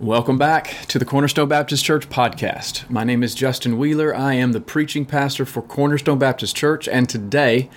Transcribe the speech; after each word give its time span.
Welcome 0.00 0.38
back 0.38 0.86
to 0.88 0.98
the 0.98 1.04
Cornerstone 1.04 1.50
Baptist 1.50 1.84
Church 1.84 2.08
podcast. 2.08 2.88
My 2.88 3.04
name 3.04 3.22
is 3.22 3.34
Justin 3.34 3.76
Wheeler. 3.76 4.16
I 4.16 4.32
am 4.32 4.52
the 4.52 4.60
preaching 4.60 5.04
pastor 5.04 5.44
for 5.44 5.60
Cornerstone 5.60 6.18
Baptist 6.18 6.56
Church, 6.56 6.88
and 6.88 7.06
today 7.06 7.68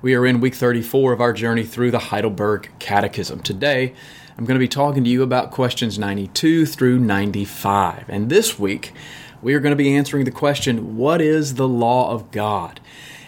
we 0.00 0.14
are 0.14 0.24
in 0.24 0.40
week 0.40 0.54
34 0.54 1.12
of 1.12 1.20
our 1.20 1.32
journey 1.32 1.64
through 1.64 1.90
the 1.90 1.98
Heidelberg 1.98 2.70
Catechism. 2.78 3.40
Today, 3.40 3.92
I'm 4.38 4.44
going 4.44 4.54
to 4.54 4.60
be 4.60 4.68
talking 4.68 5.02
to 5.02 5.10
you 5.10 5.24
about 5.24 5.50
questions 5.50 5.98
92 5.98 6.64
through 6.64 7.00
95. 7.00 8.04
And 8.08 8.30
this 8.30 8.56
week, 8.56 8.92
we 9.42 9.52
are 9.54 9.60
going 9.60 9.72
to 9.72 9.76
be 9.76 9.96
answering 9.96 10.26
the 10.26 10.30
question 10.30 10.96
What 10.96 11.20
is 11.20 11.56
the 11.56 11.66
law 11.66 12.12
of 12.12 12.30
God? 12.30 12.78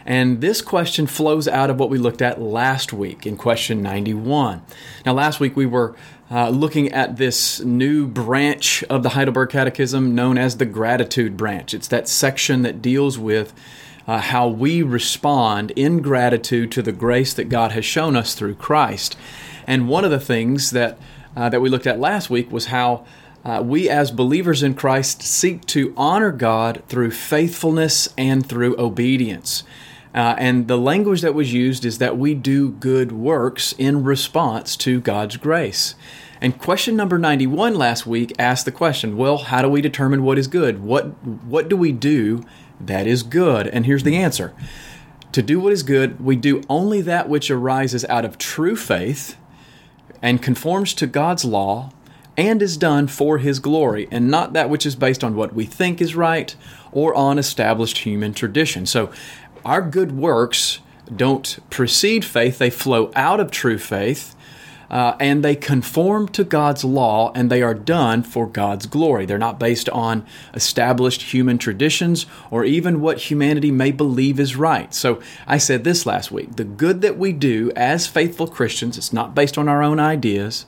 And 0.06 0.40
this 0.40 0.62
question 0.62 1.08
flows 1.08 1.48
out 1.48 1.68
of 1.68 1.80
what 1.80 1.90
we 1.90 1.98
looked 1.98 2.22
at 2.22 2.40
last 2.40 2.92
week 2.92 3.26
in 3.26 3.36
question 3.36 3.82
91. 3.82 4.62
Now, 5.04 5.12
last 5.12 5.40
week 5.40 5.56
we 5.56 5.66
were 5.66 5.96
uh, 6.30 6.48
looking 6.50 6.92
at 6.92 7.16
this 7.16 7.60
new 7.60 8.06
branch 8.06 8.84
of 8.84 9.02
the 9.02 9.10
Heidelberg 9.10 9.50
Catechism 9.50 10.14
known 10.14 10.38
as 10.38 10.58
the 10.58 10.64
gratitude 10.64 11.36
branch. 11.36 11.74
It's 11.74 11.88
that 11.88 12.08
section 12.08 12.62
that 12.62 12.80
deals 12.80 13.18
with 13.18 13.52
uh, 14.06 14.18
how 14.18 14.46
we 14.46 14.80
respond 14.80 15.72
in 15.72 16.00
gratitude 16.02 16.70
to 16.72 16.82
the 16.82 16.92
grace 16.92 17.34
that 17.34 17.48
God 17.48 17.72
has 17.72 17.84
shown 17.84 18.14
us 18.14 18.34
through 18.34 18.54
Christ. 18.54 19.16
And 19.66 19.88
one 19.88 20.04
of 20.04 20.12
the 20.12 20.20
things 20.20 20.70
that 20.70 20.98
uh, 21.36 21.48
that 21.50 21.60
we 21.60 21.68
looked 21.68 21.86
at 21.86 21.98
last 22.00 22.30
week 22.30 22.50
was 22.50 22.66
how 22.66 23.04
uh, 23.44 23.60
we 23.62 23.88
as 23.88 24.10
believers 24.10 24.62
in 24.62 24.74
Christ 24.74 25.22
seek 25.22 25.66
to 25.66 25.92
honor 25.96 26.32
God 26.32 26.82
through 26.88 27.10
faithfulness 27.10 28.08
and 28.16 28.46
through 28.46 28.78
obedience. 28.80 29.62
Uh, 30.16 30.34
and 30.38 30.66
the 30.66 30.78
language 30.78 31.20
that 31.20 31.34
was 31.34 31.52
used 31.52 31.84
is 31.84 31.98
that 31.98 32.16
we 32.16 32.34
do 32.34 32.70
good 32.70 33.12
works 33.12 33.74
in 33.76 34.02
response 34.02 34.74
to 34.78 34.98
God's 34.98 35.36
grace. 35.36 35.94
And 36.40 36.58
question 36.58 36.96
number 36.96 37.18
91 37.18 37.74
last 37.74 38.06
week 38.06 38.32
asked 38.38 38.64
the 38.64 38.72
question, 38.72 39.18
well, 39.18 39.38
how 39.38 39.60
do 39.60 39.68
we 39.68 39.82
determine 39.82 40.22
what 40.22 40.38
is 40.38 40.48
good? 40.48 40.82
What 40.82 41.22
what 41.24 41.68
do 41.68 41.76
we 41.76 41.92
do 41.92 42.42
that 42.80 43.06
is 43.06 43.22
good? 43.22 43.66
And 43.68 43.84
here's 43.84 44.04
the 44.04 44.16
answer. 44.16 44.54
To 45.32 45.42
do 45.42 45.60
what 45.60 45.72
is 45.72 45.82
good, 45.82 46.18
we 46.18 46.34
do 46.34 46.62
only 46.68 47.02
that 47.02 47.28
which 47.28 47.50
arises 47.50 48.04
out 48.06 48.24
of 48.24 48.38
true 48.38 48.76
faith 48.76 49.36
and 50.22 50.42
conforms 50.42 50.94
to 50.94 51.06
God's 51.06 51.44
law 51.44 51.90
and 52.36 52.60
is 52.60 52.76
done 52.76 53.06
for 53.06 53.38
his 53.38 53.58
glory, 53.58 54.08
and 54.10 54.30
not 54.30 54.52
that 54.52 54.68
which 54.68 54.84
is 54.84 54.94
based 54.94 55.24
on 55.24 55.34
what 55.34 55.54
we 55.54 55.64
think 55.64 56.00
is 56.02 56.14
right 56.14 56.54
or 56.92 57.14
on 57.14 57.38
established 57.38 57.98
human 57.98 58.34
tradition. 58.34 58.84
So 58.84 59.10
our 59.66 59.82
good 59.82 60.12
works 60.12 60.78
don't 61.14 61.58
precede 61.70 62.24
faith, 62.24 62.58
they 62.58 62.70
flow 62.70 63.10
out 63.14 63.40
of 63.40 63.50
true 63.50 63.78
faith. 63.78 64.34
Uh, 64.88 65.16
and 65.18 65.44
they 65.44 65.56
conform 65.56 66.28
to 66.28 66.44
God's 66.44 66.84
law 66.84 67.32
and 67.34 67.50
they 67.50 67.60
are 67.60 67.74
done 67.74 68.22
for 68.22 68.46
God's 68.46 68.86
glory. 68.86 69.26
They're 69.26 69.36
not 69.36 69.58
based 69.58 69.88
on 69.88 70.24
established 70.54 71.22
human 71.22 71.58
traditions 71.58 72.24
or 72.52 72.64
even 72.64 73.00
what 73.00 73.18
humanity 73.18 73.72
may 73.72 73.90
believe 73.90 74.38
is 74.38 74.54
right. 74.54 74.94
So 74.94 75.20
I 75.44 75.58
said 75.58 75.82
this 75.82 76.06
last 76.06 76.30
week 76.30 76.54
the 76.54 76.62
good 76.62 77.00
that 77.00 77.18
we 77.18 77.32
do 77.32 77.72
as 77.74 78.06
faithful 78.06 78.46
Christians, 78.46 78.96
it's 78.96 79.12
not 79.12 79.34
based 79.34 79.58
on 79.58 79.68
our 79.68 79.82
own 79.82 79.98
ideas 79.98 80.66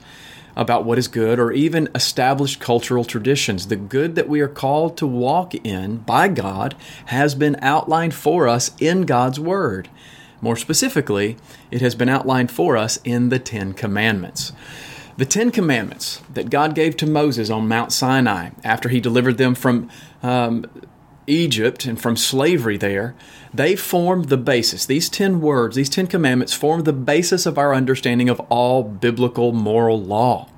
about 0.59 0.83
what 0.83 0.97
is 0.97 1.07
good 1.07 1.39
or 1.39 1.53
even 1.53 1.87
established 1.95 2.59
cultural 2.59 3.05
traditions. 3.05 3.67
The 3.67 3.77
good 3.77 4.15
that 4.15 4.27
we 4.27 4.41
are 4.41 4.49
called 4.49 4.97
to 4.97 5.07
walk 5.07 5.55
in 5.55 5.99
by 5.99 6.27
God 6.27 6.75
has 7.05 7.33
been 7.33 7.55
outlined 7.61 8.13
for 8.13 8.45
us 8.45 8.71
in 8.77 9.03
God's 9.03 9.39
Word. 9.39 9.89
More 10.41 10.57
specifically, 10.57 11.37
it 11.71 11.79
has 11.79 11.95
been 11.95 12.09
outlined 12.09 12.51
for 12.51 12.75
us 12.75 12.99
in 13.05 13.29
the 13.29 13.39
Ten 13.39 13.71
Commandments. 13.73 14.51
The 15.15 15.25
Ten 15.25 15.49
Commandments 15.49 16.21
that 16.33 16.49
God 16.49 16.75
gave 16.75 16.97
to 16.97 17.07
Moses 17.07 17.49
on 17.49 17.69
Mount 17.69 17.93
Sinai 17.93 18.49
after 18.61 18.89
he 18.89 18.99
delivered 18.99 19.37
them 19.37 19.55
from 19.55 19.89
um, 20.21 20.65
Egypt 21.25 21.85
and 21.85 21.99
from 21.99 22.17
slavery 22.17 22.75
there, 22.75 23.15
they 23.53 23.75
form 23.75 24.23
the 24.23 24.37
basis. 24.37 24.85
These 24.85 25.09
10 25.09 25.41
words, 25.41 25.75
these 25.75 25.89
10 25.89 26.07
commandments 26.07 26.53
form 26.53 26.83
the 26.83 26.93
basis 26.93 27.45
of 27.45 27.57
our 27.57 27.73
understanding 27.73 28.29
of 28.29 28.39
all 28.49 28.83
biblical 28.83 29.51
moral 29.51 30.01
law. 30.01 30.49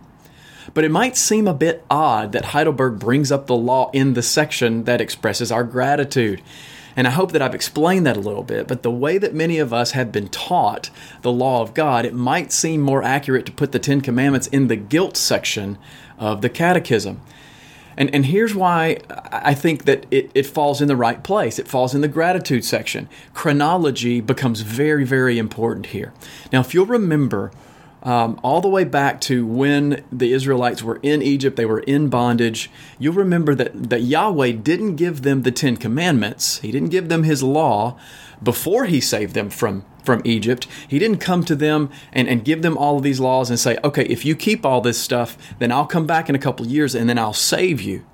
But 0.74 0.84
it 0.84 0.92
might 0.92 1.18
seem 1.18 1.48
a 1.48 1.54
bit 1.54 1.84
odd 1.90 2.32
that 2.32 2.46
Heidelberg 2.46 3.00
brings 3.00 3.32
up 3.32 3.48
the 3.48 3.56
law 3.56 3.90
in 3.92 4.14
the 4.14 4.22
section 4.22 4.84
that 4.86 5.02
expresses 5.02 5.52
our 5.52 5.64
gratitude. 5.64 6.42
And 6.96 7.08
I 7.08 7.12
hope 7.12 7.32
that 7.32 7.42
I've 7.42 7.56
explained 7.56 8.06
that 8.06 8.18
a 8.18 8.22
little 8.22 8.44
bit, 8.44 8.68
but 8.68 8.84
the 8.84 8.92
way 8.92 9.18
that 9.18 9.34
many 9.34 9.60
of 9.60 9.74
us 9.74 9.92
have 9.92 10.12
been 10.12 10.28
taught 10.28 10.90
the 11.22 11.32
law 11.32 11.62
of 11.62 11.74
God, 11.74 12.06
it 12.06 12.14
might 12.14 12.52
seem 12.52 12.82
more 12.82 13.02
accurate 13.02 13.46
to 13.46 13.52
put 13.52 13.72
the 13.72 13.80
Ten 13.80 14.02
Commandments 14.02 14.48
in 14.48 14.68
the 14.68 14.76
guilt 14.76 15.16
section 15.16 15.78
of 16.20 16.42
the 16.42 16.50
Catechism. 16.50 17.22
And, 18.02 18.10
and 18.16 18.26
here's 18.26 18.56
why 18.56 18.98
I 19.32 19.54
think 19.54 19.86
that 19.86 20.08
it, 20.10 20.32
it 20.34 20.48
falls 20.48 20.82
in 20.82 20.88
the 20.88 20.96
right 20.96 21.24
place. 21.24 21.60
It 21.60 21.68
falls 21.68 21.94
in 21.94 22.02
the 22.02 22.08
gratitude 22.08 22.66
section. 22.66 23.08
Chronology 23.36 24.22
becomes 24.22 24.62
very, 24.62 25.04
very 25.04 25.38
important 25.38 25.86
here. 25.86 26.12
Now, 26.52 26.62
if 26.62 26.74
you'll 26.74 26.88
remember, 26.88 27.52
um, 28.02 28.40
all 28.42 28.60
the 28.60 28.68
way 28.68 28.86
back 28.86 29.22
to 29.22 29.46
when 29.46 30.04
the 30.12 30.34
Israelites 30.34 30.82
were 30.82 31.00
in 31.04 31.22
Egypt, 31.22 31.58
they 31.58 31.66
were 31.68 31.82
in 31.82 32.10
bondage. 32.10 32.72
You'll 32.98 33.14
remember 33.14 33.54
that, 33.54 33.92
that 33.92 34.02
Yahweh 34.02 34.54
didn't 34.54 34.96
give 34.96 35.22
them 35.22 35.44
the 35.44 35.52
Ten 35.52 35.78
Commandments, 35.78 36.58
He 36.62 36.72
didn't 36.72 36.90
give 36.90 37.08
them 37.08 37.22
His 37.22 37.44
law 37.44 38.00
before 38.42 38.86
He 38.86 39.00
saved 39.00 39.36
them 39.36 39.52
from, 39.52 39.86
from 40.04 40.22
Egypt. 40.26 40.68
He 40.88 41.00
didn't 41.00 41.20
come 41.20 41.44
to 41.46 41.56
them 41.56 41.90
and, 42.14 42.28
and 42.28 42.44
give 42.44 42.62
them 42.62 42.78
all 42.78 42.98
of 42.98 43.04
these 43.04 43.20
laws 43.20 43.50
and 43.50 43.60
say, 43.60 43.78
okay, 43.84 44.06
if 44.06 44.26
you 44.26 44.36
keep 44.36 44.66
all 44.66 44.82
this 44.82 45.00
stuff, 45.00 45.38
then 45.60 45.72
I'll 45.72 45.86
come 45.86 46.06
back 46.06 46.30
in 46.30 46.36
a 46.36 46.40
couple 46.40 46.66
years 46.68 46.96
and 46.96 47.10
then 47.10 47.18
I'll 47.18 47.34
save 47.34 47.82
you. 47.82 48.06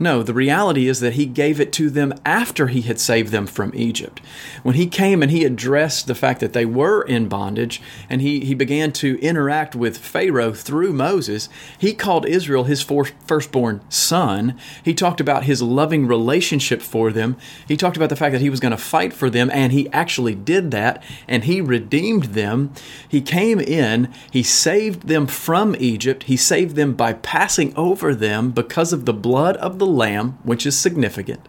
No, 0.00 0.22
the 0.22 0.34
reality 0.34 0.86
is 0.86 1.00
that 1.00 1.14
he 1.14 1.26
gave 1.26 1.60
it 1.60 1.72
to 1.72 1.90
them 1.90 2.14
after 2.24 2.68
he 2.68 2.82
had 2.82 3.00
saved 3.00 3.32
them 3.32 3.46
from 3.46 3.72
Egypt. 3.74 4.20
When 4.62 4.76
he 4.76 4.86
came 4.86 5.22
and 5.22 5.30
he 5.30 5.44
addressed 5.44 6.06
the 6.06 6.14
fact 6.14 6.40
that 6.40 6.52
they 6.52 6.64
were 6.64 7.02
in 7.02 7.28
bondage 7.28 7.82
and 8.08 8.22
he, 8.22 8.40
he 8.44 8.54
began 8.54 8.92
to 8.92 9.18
interact 9.20 9.74
with 9.74 9.98
Pharaoh 9.98 10.52
through 10.52 10.92
Moses, 10.92 11.48
he 11.78 11.94
called 11.94 12.26
Israel 12.26 12.64
his 12.64 12.82
firstborn 12.82 13.80
son. 13.88 14.56
He 14.84 14.94
talked 14.94 15.20
about 15.20 15.44
his 15.44 15.62
loving 15.62 16.06
relationship 16.06 16.80
for 16.80 17.10
them. 17.10 17.36
He 17.66 17.76
talked 17.76 17.96
about 17.96 18.08
the 18.08 18.16
fact 18.16 18.32
that 18.32 18.40
he 18.40 18.50
was 18.50 18.60
going 18.60 18.70
to 18.72 18.76
fight 18.76 19.12
for 19.12 19.28
them, 19.28 19.50
and 19.52 19.72
he 19.72 19.90
actually 19.90 20.34
did 20.34 20.70
that, 20.70 21.02
and 21.26 21.44
he 21.44 21.60
redeemed 21.60 22.24
them. 22.24 22.72
He 23.08 23.20
came 23.20 23.58
in, 23.58 24.12
he 24.30 24.42
saved 24.42 25.08
them 25.08 25.26
from 25.26 25.74
Egypt, 25.78 26.24
he 26.24 26.36
saved 26.36 26.76
them 26.76 26.94
by 26.94 27.14
passing 27.14 27.74
over 27.76 28.14
them 28.14 28.52
because 28.52 28.92
of 28.92 29.04
the 29.04 29.12
blood 29.12 29.56
of 29.56 29.78
the 29.78 29.87
lamb, 29.88 30.38
which 30.42 30.66
is 30.66 30.78
significant. 30.78 31.48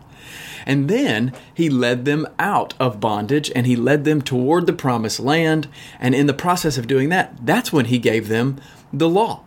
And 0.65 0.89
then 0.89 1.33
he 1.53 1.69
led 1.69 2.05
them 2.05 2.27
out 2.37 2.73
of 2.79 2.99
bondage 2.99 3.51
and 3.55 3.65
he 3.65 3.75
led 3.75 4.03
them 4.03 4.21
toward 4.21 4.65
the 4.65 4.73
promised 4.73 5.19
land. 5.19 5.67
And 5.99 6.13
in 6.13 6.27
the 6.27 6.33
process 6.33 6.77
of 6.77 6.87
doing 6.87 7.09
that, 7.09 7.45
that's 7.45 7.73
when 7.73 7.85
he 7.85 7.97
gave 7.97 8.27
them 8.27 8.59
the 8.93 9.09
law, 9.09 9.43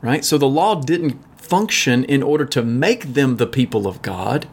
right? 0.00 0.24
So 0.24 0.38
the 0.38 0.48
law 0.48 0.80
didn't 0.80 1.20
function 1.36 2.04
in 2.04 2.22
order 2.22 2.44
to 2.46 2.62
make 2.62 3.14
them 3.14 3.36
the 3.36 3.46
people 3.46 3.86
of 3.86 4.02
God. 4.02 4.48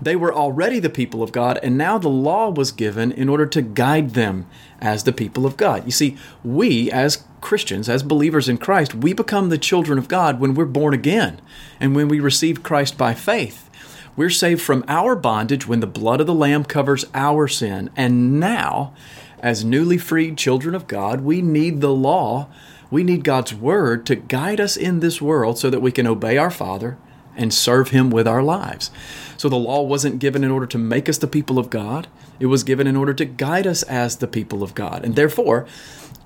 They 0.00 0.16
were 0.16 0.32
already 0.32 0.78
the 0.78 0.90
people 0.90 1.22
of 1.22 1.32
God, 1.32 1.58
and 1.62 1.76
now 1.76 1.98
the 1.98 2.08
law 2.08 2.50
was 2.50 2.72
given 2.72 3.10
in 3.10 3.28
order 3.28 3.46
to 3.46 3.62
guide 3.62 4.10
them 4.10 4.46
as 4.80 5.04
the 5.04 5.12
people 5.12 5.44
of 5.44 5.56
God. 5.56 5.84
You 5.84 5.90
see, 5.90 6.16
we 6.44 6.90
as 6.90 7.24
Christians, 7.40 7.88
as 7.88 8.02
believers 8.02 8.48
in 8.48 8.58
Christ, 8.58 8.94
we 8.94 9.12
become 9.12 9.48
the 9.48 9.58
children 9.58 9.98
of 9.98 10.08
God 10.08 10.40
when 10.40 10.54
we're 10.54 10.64
born 10.64 10.94
again 10.94 11.40
and 11.80 11.94
when 11.94 12.08
we 12.08 12.20
receive 12.20 12.62
Christ 12.62 12.96
by 12.96 13.14
faith. 13.14 13.68
We're 14.16 14.30
saved 14.30 14.62
from 14.62 14.84
our 14.88 15.14
bondage 15.14 15.68
when 15.68 15.80
the 15.80 15.86
blood 15.86 16.20
of 16.20 16.26
the 16.26 16.34
Lamb 16.34 16.64
covers 16.64 17.04
our 17.14 17.46
sin. 17.46 17.90
And 17.96 18.40
now, 18.40 18.92
as 19.40 19.64
newly 19.64 19.98
freed 19.98 20.36
children 20.36 20.74
of 20.74 20.88
God, 20.88 21.20
we 21.20 21.40
need 21.40 21.80
the 21.80 21.92
law. 21.92 22.48
We 22.90 23.04
need 23.04 23.22
God's 23.22 23.54
Word 23.54 24.06
to 24.06 24.16
guide 24.16 24.60
us 24.60 24.76
in 24.76 24.98
this 25.00 25.22
world 25.22 25.58
so 25.58 25.70
that 25.70 25.82
we 25.82 25.92
can 25.92 26.06
obey 26.06 26.36
our 26.36 26.50
Father 26.50 26.98
and 27.36 27.54
serve 27.54 27.90
Him 27.90 28.10
with 28.10 28.26
our 28.26 28.42
lives. 28.42 28.90
So 29.38 29.48
the 29.48 29.56
law 29.56 29.82
wasn't 29.82 30.18
given 30.18 30.44
in 30.44 30.50
order 30.50 30.66
to 30.66 30.78
make 30.78 31.08
us 31.08 31.16
the 31.16 31.26
people 31.26 31.58
of 31.58 31.70
God, 31.70 32.08
it 32.40 32.46
was 32.46 32.64
given 32.64 32.86
in 32.86 32.96
order 32.96 33.14
to 33.14 33.24
guide 33.24 33.66
us 33.66 33.82
as 33.84 34.16
the 34.16 34.26
people 34.26 34.62
of 34.62 34.74
God. 34.74 35.04
And 35.04 35.16
therefore, 35.16 35.66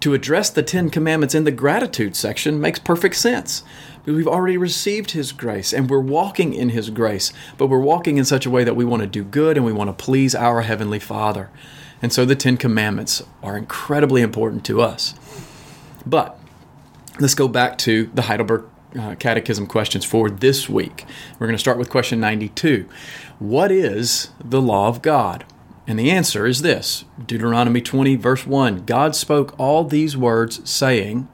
to 0.01 0.15
address 0.15 0.51
the 0.51 0.65
Ten 0.65 0.91
Commandments 0.91 1.35
in 1.35 1.45
the 1.45 1.53
gratitude 1.53 2.17
section 2.17 2.61
makes 2.61 2.81
perfect 2.81 3.15
sense. 3.15 3.63
We've 4.05 4.27
already 4.27 4.57
received 4.57 5.13
His 5.13 5.31
grace 5.31 5.73
and 5.73 5.89
we're 5.89 6.01
walking 6.01 6.55
in 6.55 6.71
His 6.71 6.91
grace, 6.91 7.33
but 7.57 7.69
we're 7.69 7.79
walking 7.79 8.17
in 8.17 8.25
such 8.25 8.45
a 8.45 8.51
way 8.51 8.65
that 8.65 8.75
we 8.75 8.85
want 8.85 9.03
to 9.03 9.07
do 9.07 9.23
good 9.23 9.57
and 9.57 9.65
we 9.65 9.73
want 9.73 9.97
to 9.97 10.05
please 10.05 10.35
our 10.35 10.63
Heavenly 10.63 10.99
Father. 10.99 11.51
And 12.01 12.13
so 12.13 12.25
the 12.25 12.35
Ten 12.35 12.57
Commandments 12.57 13.23
are 13.43 13.57
incredibly 13.57 14.23
important 14.23 14.65
to 14.67 14.81
us. 14.81 15.15
But 16.05 16.37
let's 17.21 17.37
go 17.37 17.47
back 17.47 17.79
to 17.79 18.11
the 18.13 18.23
Heidelberg 18.23 18.65
uh, 18.99 19.15
Catechism 19.17 19.67
questions 19.67 20.05
for 20.05 20.31
this 20.31 20.69
week. 20.69 21.05
We're 21.39 21.47
going 21.47 21.57
to 21.57 21.61
start 21.61 21.79
with 21.79 21.91
question 21.91 22.21
92. 22.21 22.89
What 23.39 23.71
is 23.71 24.31
the 24.43 24.61
law 24.61 24.89
of 24.89 25.03
God? 25.03 25.45
And 25.87 25.99
the 25.99 26.11
answer 26.11 26.47
is 26.47 26.63
this 26.63 27.05
Deuteronomy 27.25 27.81
20, 27.81 28.17
verse 28.17 28.47
1 28.47 28.85
God 28.85 29.17
spoke 29.17 29.59
all 29.59 29.85
these 29.85 30.17
words, 30.17 30.69
saying, 30.69 31.29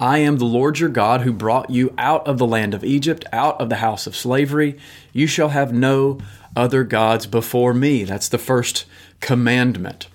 I 0.00 0.18
am 0.18 0.38
the 0.38 0.44
Lord 0.44 0.78
your 0.78 0.88
God 0.88 1.22
who 1.22 1.32
brought 1.32 1.70
you 1.70 1.92
out 1.98 2.26
of 2.26 2.38
the 2.38 2.46
land 2.46 2.72
of 2.72 2.84
Egypt, 2.84 3.24
out 3.32 3.60
of 3.60 3.68
the 3.68 3.76
house 3.76 4.06
of 4.06 4.16
slavery. 4.16 4.78
You 5.12 5.26
shall 5.26 5.48
have 5.48 5.72
no 5.72 6.18
other 6.54 6.84
gods 6.84 7.26
before 7.26 7.74
me. 7.74 8.04
That's 8.04 8.28
the 8.28 8.38
first 8.38 8.84
commandment. 9.20 10.08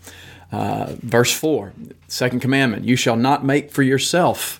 Uh, 0.52 0.96
verse 1.00 1.34
4, 1.34 1.74
second 2.08 2.40
commandment 2.40 2.86
You 2.86 2.96
shall 2.96 3.16
not 3.16 3.44
make 3.44 3.72
for 3.72 3.82
yourself 3.82 4.60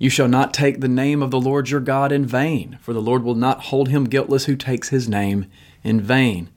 you 0.00 0.08
shall 0.08 0.28
not 0.28 0.54
take 0.54 0.80
the 0.80 0.88
name 0.88 1.22
of 1.22 1.30
the 1.30 1.38
Lord 1.38 1.68
your 1.68 1.78
God 1.78 2.10
in 2.10 2.24
vain, 2.24 2.78
for 2.80 2.94
the 2.94 3.02
Lord 3.02 3.22
will 3.22 3.34
not 3.34 3.64
hold 3.64 3.90
him 3.90 4.04
guiltless 4.04 4.46
who 4.46 4.56
takes 4.56 4.88
his 4.88 5.10
name 5.10 5.44
in 5.84 6.00
vain. 6.00 6.48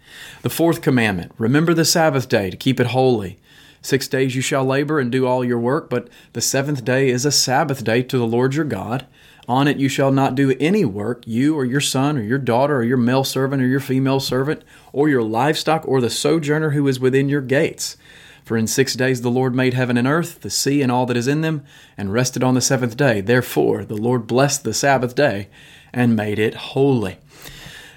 The 0.43 0.49
fourth 0.49 0.81
commandment 0.81 1.33
remember 1.37 1.73
the 1.73 1.83
Sabbath 1.83 2.29
day 2.29 2.49
to 2.49 2.55
keep 2.55 2.79
it 2.79 2.87
holy. 2.87 3.37
Six 3.81 4.07
days 4.07 4.33
you 4.33 4.41
shall 4.41 4.63
labor 4.63 4.97
and 4.97 5.11
do 5.11 5.27
all 5.27 5.43
your 5.43 5.59
work, 5.59 5.89
but 5.89 6.07
the 6.31 6.39
seventh 6.39 6.85
day 6.85 7.09
is 7.09 7.25
a 7.25 7.33
Sabbath 7.33 7.83
day 7.83 8.01
to 8.03 8.17
the 8.17 8.25
Lord 8.25 8.55
your 8.55 8.63
God. 8.63 9.05
On 9.45 9.67
it 9.67 9.75
you 9.75 9.89
shall 9.89 10.13
not 10.13 10.35
do 10.35 10.55
any 10.57 10.85
work, 10.85 11.27
you 11.27 11.53
or 11.53 11.65
your 11.65 11.81
son 11.81 12.17
or 12.17 12.23
your 12.23 12.37
daughter 12.37 12.77
or 12.77 12.83
your 12.83 12.95
male 12.95 13.25
servant 13.25 13.61
or 13.61 13.67
your 13.67 13.81
female 13.81 14.21
servant, 14.21 14.63
or 14.93 15.09
your 15.09 15.21
livestock 15.21 15.85
or 15.85 15.99
the 15.99 16.09
sojourner 16.09 16.69
who 16.69 16.87
is 16.87 16.97
within 16.97 17.27
your 17.27 17.41
gates. 17.41 17.97
For 18.43 18.57
in 18.57 18.67
six 18.67 18.93
days 18.93 19.21
the 19.21 19.31
Lord 19.31 19.55
made 19.55 19.73
heaven 19.73 19.97
and 19.97 20.07
earth, 20.07 20.41
the 20.41 20.49
sea 20.49 20.81
and 20.81 20.91
all 20.91 21.05
that 21.05 21.17
is 21.17 21.27
in 21.27 21.41
them, 21.41 21.63
and 21.97 22.11
rested 22.11 22.43
on 22.43 22.53
the 22.53 22.61
seventh 22.61 22.97
day. 22.97 23.21
Therefore 23.21 23.85
the 23.85 23.95
Lord 23.95 24.27
blessed 24.27 24.63
the 24.63 24.73
Sabbath 24.73 25.15
day 25.15 25.49
and 25.93 26.15
made 26.15 26.39
it 26.39 26.55
holy. 26.55 27.17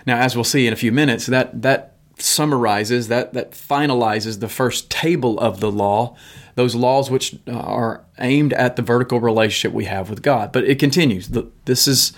Now, 0.07 0.19
as 0.19 0.37
we'll 0.37 0.45
see 0.45 0.67
in 0.67 0.73
a 0.73 0.77
few 0.77 0.93
minutes, 0.93 1.27
that, 1.27 1.63
that 1.63 1.97
summarizes, 2.19 3.09
that, 3.09 3.33
that 3.35 3.53
finalizes 3.53 4.41
the 4.41 4.49
first 4.49 4.91
table 4.91 5.39
of 5.41 5.61
the 5.61 5.71
law, 5.71 6.17
those 6.55 6.75
laws 6.75 7.11
which 7.11 7.37
are 7.49 8.05
aimed 8.19 8.53
at 8.53 8.77
the 8.77 8.83
vertical 8.83 9.21
relationship 9.21 9.75
we 9.75 9.85
have 9.87 10.09
with 10.09 10.23
God. 10.23 10.53
But 10.53 10.65
it 10.65 10.79
continues. 10.79 11.29
This 11.65 11.89
is 11.89 12.13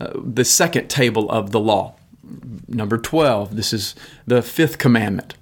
uh, 0.00 0.12
the 0.22 0.44
second 0.44 0.88
table 0.88 1.30
of 1.30 1.50
the 1.50 1.60
law. 1.60 1.96
Number 2.68 2.98
12, 2.98 3.56
this 3.56 3.72
is 3.72 3.94
the 4.26 4.42
fifth 4.42 4.78
commandment. 4.78 5.34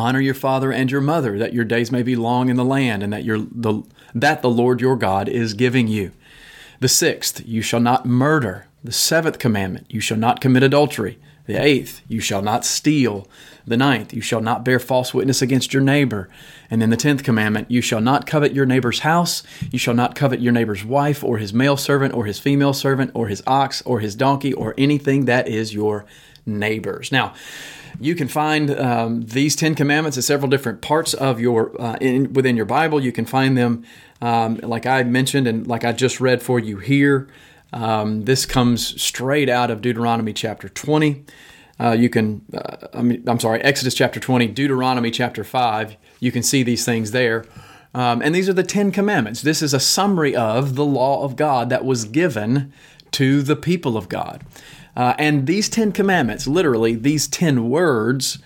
Honor 0.00 0.20
your 0.20 0.32
father 0.32 0.72
and 0.72 0.90
your 0.90 1.02
mother, 1.02 1.38
that 1.38 1.52
your 1.52 1.64
days 1.64 1.92
may 1.92 2.02
be 2.02 2.16
long 2.16 2.48
in 2.48 2.56
the 2.56 2.64
land, 2.64 3.02
and 3.02 3.12
that 3.12 3.22
your 3.22 3.38
the 3.38 3.82
that 4.14 4.40
the 4.40 4.48
Lord 4.48 4.80
your 4.80 4.96
God 4.96 5.28
is 5.28 5.52
giving 5.52 5.88
you. 5.88 6.12
The 6.80 6.88
sixth, 6.88 7.46
you 7.46 7.60
shall 7.60 7.80
not 7.80 8.06
murder. 8.06 8.66
The 8.82 8.92
seventh 8.92 9.38
commandment, 9.38 9.86
you 9.90 10.00
shall 10.00 10.16
not 10.16 10.40
commit 10.40 10.62
adultery. 10.62 11.18
The 11.44 11.62
eighth, 11.62 12.00
you 12.08 12.18
shall 12.18 12.40
not 12.40 12.64
steal. 12.64 13.28
The 13.66 13.76
ninth, 13.76 14.14
you 14.14 14.22
shall 14.22 14.40
not 14.40 14.64
bear 14.64 14.78
false 14.78 15.12
witness 15.12 15.42
against 15.42 15.74
your 15.74 15.82
neighbor. 15.82 16.30
And 16.70 16.80
then 16.80 16.88
the 16.88 16.96
tenth 16.96 17.22
commandment, 17.22 17.70
you 17.70 17.82
shall 17.82 18.00
not 18.00 18.26
covet 18.26 18.54
your 18.54 18.64
neighbor's 18.64 19.00
house. 19.00 19.42
You 19.70 19.78
shall 19.78 19.92
not 19.92 20.14
covet 20.14 20.40
your 20.40 20.54
neighbor's 20.54 20.82
wife, 20.82 21.22
or 21.22 21.36
his 21.36 21.52
male 21.52 21.76
servant, 21.76 22.14
or 22.14 22.24
his 22.24 22.38
female 22.38 22.72
servant, 22.72 23.10
or 23.12 23.28
his 23.28 23.42
ox, 23.46 23.82
or 23.82 24.00
his 24.00 24.14
donkey, 24.14 24.54
or 24.54 24.74
anything 24.78 25.26
that 25.26 25.46
is 25.46 25.74
your 25.74 26.06
neighbor's. 26.46 27.12
Now, 27.12 27.34
you 28.00 28.14
can 28.14 28.28
find 28.28 28.70
um, 28.78 29.22
these 29.22 29.54
Ten 29.54 29.74
Commandments 29.74 30.16
in 30.16 30.22
several 30.22 30.48
different 30.48 30.80
parts 30.80 31.12
of 31.14 31.38
your 31.38 31.80
uh, 31.80 31.96
in, 32.00 32.32
within 32.32 32.56
your 32.56 32.64
Bible. 32.64 32.98
You 33.00 33.12
can 33.12 33.26
find 33.26 33.56
them, 33.56 33.84
um, 34.22 34.56
like 34.62 34.86
I 34.86 35.02
mentioned, 35.02 35.46
and 35.46 35.66
like 35.66 35.84
I 35.84 35.92
just 35.92 36.20
read 36.20 36.42
for 36.42 36.58
you 36.58 36.78
here. 36.78 37.28
Um, 37.72 38.24
this 38.24 38.46
comes 38.46 39.00
straight 39.00 39.48
out 39.48 39.70
of 39.70 39.82
Deuteronomy 39.82 40.32
chapter 40.32 40.68
20. 40.68 41.24
Uh, 41.78 41.92
you 41.92 42.10
can, 42.10 42.44
uh, 42.52 42.88
I 42.92 43.02
mean, 43.02 43.22
I'm 43.26 43.38
sorry, 43.38 43.60
Exodus 43.62 43.94
chapter 43.94 44.18
20, 44.18 44.48
Deuteronomy 44.48 45.10
chapter 45.10 45.44
5. 45.44 45.96
You 46.18 46.32
can 46.32 46.42
see 46.42 46.62
these 46.62 46.84
things 46.84 47.12
there. 47.12 47.44
Um, 47.94 48.22
and 48.22 48.34
these 48.34 48.48
are 48.48 48.52
the 48.52 48.62
Ten 48.62 48.92
Commandments. 48.92 49.42
This 49.42 49.62
is 49.62 49.74
a 49.74 49.80
summary 49.80 50.34
of 50.34 50.74
the 50.74 50.84
law 50.84 51.24
of 51.24 51.36
God 51.36 51.70
that 51.70 51.84
was 51.84 52.04
given 52.04 52.72
to 53.12 53.42
the 53.42 53.56
people 53.56 53.96
of 53.96 54.08
God. 54.08 54.44
Uh, 54.96 55.14
and 55.18 55.46
these 55.46 55.68
Ten 55.68 55.92
Commandments, 55.92 56.46
literally, 56.46 56.94
these 56.94 57.28
ten 57.28 57.68
words, 57.68 58.38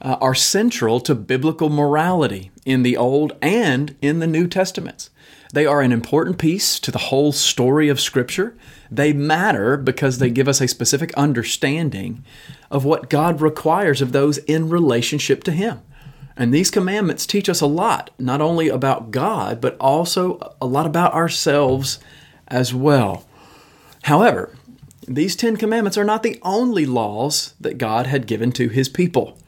uh, 0.00 0.16
are 0.20 0.34
central 0.34 1.00
to 1.00 1.14
biblical 1.14 1.68
morality 1.68 2.50
in 2.64 2.82
the 2.82 2.96
Old 2.96 3.36
and 3.40 3.96
in 4.02 4.18
the 4.18 4.26
New 4.26 4.48
Testaments. 4.48 5.10
They 5.52 5.66
are 5.66 5.82
an 5.82 5.92
important 5.92 6.38
piece 6.38 6.78
to 6.80 6.90
the 6.90 6.98
whole 6.98 7.30
story 7.32 7.88
of 7.88 8.00
Scripture. 8.00 8.56
They 8.90 9.12
matter 9.12 9.76
because 9.76 10.18
they 10.18 10.30
give 10.30 10.48
us 10.48 10.60
a 10.60 10.68
specific 10.68 11.12
understanding 11.14 12.24
of 12.70 12.84
what 12.84 13.10
God 13.10 13.40
requires 13.40 14.00
of 14.00 14.12
those 14.12 14.38
in 14.38 14.70
relationship 14.70 15.44
to 15.44 15.52
Him. 15.52 15.82
And 16.36 16.52
these 16.52 16.70
commandments 16.70 17.26
teach 17.26 17.48
us 17.50 17.60
a 17.60 17.66
lot, 17.66 18.10
not 18.18 18.40
only 18.40 18.68
about 18.68 19.10
God, 19.10 19.60
but 19.60 19.76
also 19.78 20.54
a 20.60 20.66
lot 20.66 20.86
about 20.86 21.12
ourselves 21.12 21.98
as 22.48 22.72
well. 22.72 23.26
However, 24.04 24.56
these 25.14 25.36
Ten 25.36 25.56
Commandments 25.56 25.98
are 25.98 26.04
not 26.04 26.22
the 26.22 26.38
only 26.42 26.86
laws 26.86 27.54
that 27.60 27.78
God 27.78 28.06
had 28.06 28.26
given 28.26 28.52
to 28.52 28.68
his 28.68 28.88
people. 28.88 29.38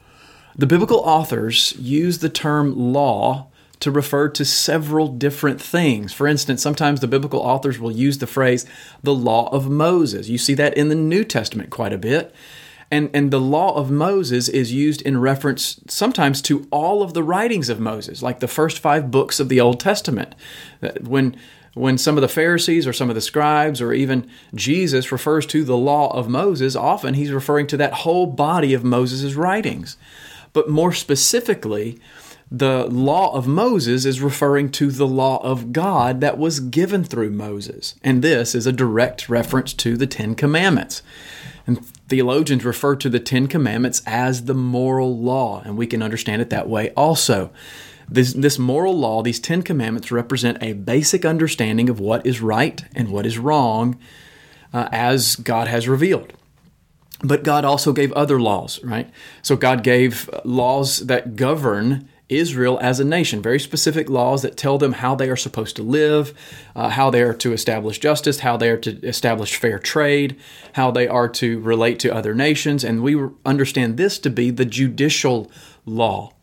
The 0.55 0.67
biblical 0.67 0.99
authors 0.99 1.73
use 1.77 2.19
the 2.19 2.29
term 2.29 2.93
law 2.93 3.47
to 3.81 3.91
refer 3.91 4.29
to 4.29 4.45
several 4.45 5.07
different 5.09 5.61
things. 5.61 6.13
For 6.13 6.27
instance, 6.27 6.61
sometimes 6.61 7.01
the 7.01 7.07
biblical 7.07 7.41
authors 7.41 7.77
will 7.77 7.91
use 7.91 8.19
the 8.19 8.27
phrase 8.27 8.65
the 9.03 9.13
law 9.13 9.49
of 9.49 9.69
Moses. 9.69 10.29
You 10.29 10.37
see 10.37 10.53
that 10.53 10.77
in 10.77 10.89
the 10.89 10.95
New 10.95 11.23
Testament 11.23 11.69
quite 11.69 11.93
a 11.93 11.97
bit. 11.97 12.33
And, 12.91 13.09
and 13.13 13.31
the 13.31 13.39
law 13.39 13.75
of 13.75 13.91
Moses 13.91 14.47
is 14.47 14.71
used 14.71 15.01
in 15.01 15.19
reference 15.19 15.81
sometimes 15.87 16.41
to 16.43 16.67
all 16.71 17.01
of 17.01 17.13
the 17.13 17.23
writings 17.23 17.67
of 17.67 17.79
Moses, 17.79 18.21
like 18.21 18.39
the 18.39 18.47
first 18.47 18.79
five 18.79 19.11
books 19.11 19.39
of 19.39 19.49
the 19.49 19.59
Old 19.59 19.79
Testament. 19.79 20.35
When 21.01 21.35
when 21.75 21.97
some 21.97 22.17
of 22.17 22.21
the 22.21 22.27
Pharisees 22.27 22.87
or 22.87 22.93
some 22.93 23.09
of 23.09 23.15
the 23.15 23.21
scribes 23.21 23.81
or 23.81 23.93
even 23.93 24.27
Jesus 24.55 25.11
refers 25.11 25.45
to 25.47 25.63
the 25.63 25.77
law 25.77 26.09
of 26.17 26.29
Moses, 26.29 26.75
often 26.75 27.13
he's 27.13 27.31
referring 27.31 27.67
to 27.67 27.77
that 27.77 27.93
whole 27.93 28.25
body 28.25 28.73
of 28.73 28.83
Moses' 28.83 29.35
writings. 29.35 29.97
But 30.53 30.69
more 30.69 30.93
specifically, 30.93 31.99
the 32.49 32.85
law 32.85 33.35
of 33.35 33.45
Moses 33.45 34.05
is 34.05 34.21
referring 34.21 34.71
to 34.71 34.89
the 34.89 35.05
law 35.05 35.43
of 35.43 35.73
God 35.73 36.21
that 36.21 36.37
was 36.37 36.61
given 36.61 37.03
through 37.03 37.31
Moses. 37.31 37.95
And 38.03 38.21
this 38.21 38.55
is 38.55 38.65
a 38.65 38.71
direct 38.71 39.27
reference 39.27 39.73
to 39.73 39.97
the 39.97 40.07
Ten 40.07 40.33
Commandments. 40.33 41.03
And 41.67 41.85
theologians 42.07 42.63
refer 42.63 42.95
to 42.95 43.09
the 43.09 43.19
Ten 43.19 43.47
Commandments 43.47 44.01
as 44.05 44.45
the 44.45 44.53
moral 44.53 45.17
law, 45.17 45.61
and 45.65 45.75
we 45.75 45.87
can 45.87 46.01
understand 46.01 46.41
it 46.41 46.51
that 46.51 46.69
way 46.69 46.91
also. 46.91 47.51
This, 48.07 48.33
this 48.33 48.59
moral 48.59 48.97
law, 48.97 49.21
these 49.21 49.39
Ten 49.39 49.61
Commandments, 49.61 50.11
represent 50.11 50.57
a 50.61 50.73
basic 50.73 51.25
understanding 51.25 51.89
of 51.89 51.99
what 51.99 52.25
is 52.25 52.41
right 52.41 52.83
and 52.95 53.09
what 53.09 53.25
is 53.25 53.37
wrong 53.37 53.97
uh, 54.73 54.89
as 54.91 55.35
God 55.35 55.67
has 55.67 55.87
revealed. 55.87 56.33
But 57.23 57.43
God 57.43 57.65
also 57.65 57.93
gave 57.93 58.11
other 58.11 58.39
laws, 58.39 58.83
right? 58.83 59.09
So 59.41 59.55
God 59.55 59.83
gave 59.83 60.29
laws 60.43 60.99
that 60.99 61.35
govern 61.35 62.09
Israel 62.27 62.79
as 62.81 62.99
a 62.99 63.05
nation, 63.05 63.41
very 63.41 63.59
specific 63.59 64.09
laws 64.09 64.41
that 64.41 64.57
tell 64.57 64.77
them 64.77 64.93
how 64.93 65.15
they 65.15 65.29
are 65.29 65.35
supposed 65.35 65.75
to 65.75 65.83
live, 65.83 66.33
uh, 66.75 66.89
how 66.89 67.09
they 67.09 67.21
are 67.21 67.33
to 67.35 67.53
establish 67.53 67.99
justice, 67.99 68.39
how 68.39 68.57
they 68.57 68.69
are 68.69 68.77
to 68.77 68.99
establish 69.07 69.55
fair 69.55 69.77
trade, 69.77 70.35
how 70.73 70.89
they 70.91 71.07
are 71.07 71.29
to 71.29 71.59
relate 71.59 71.99
to 71.99 72.13
other 72.13 72.33
nations. 72.33 72.83
And 72.83 73.03
we 73.03 73.15
understand 73.45 73.97
this 73.97 74.17
to 74.19 74.29
be 74.29 74.49
the 74.49 74.65
judicial 74.65 75.51
law. 75.85 76.34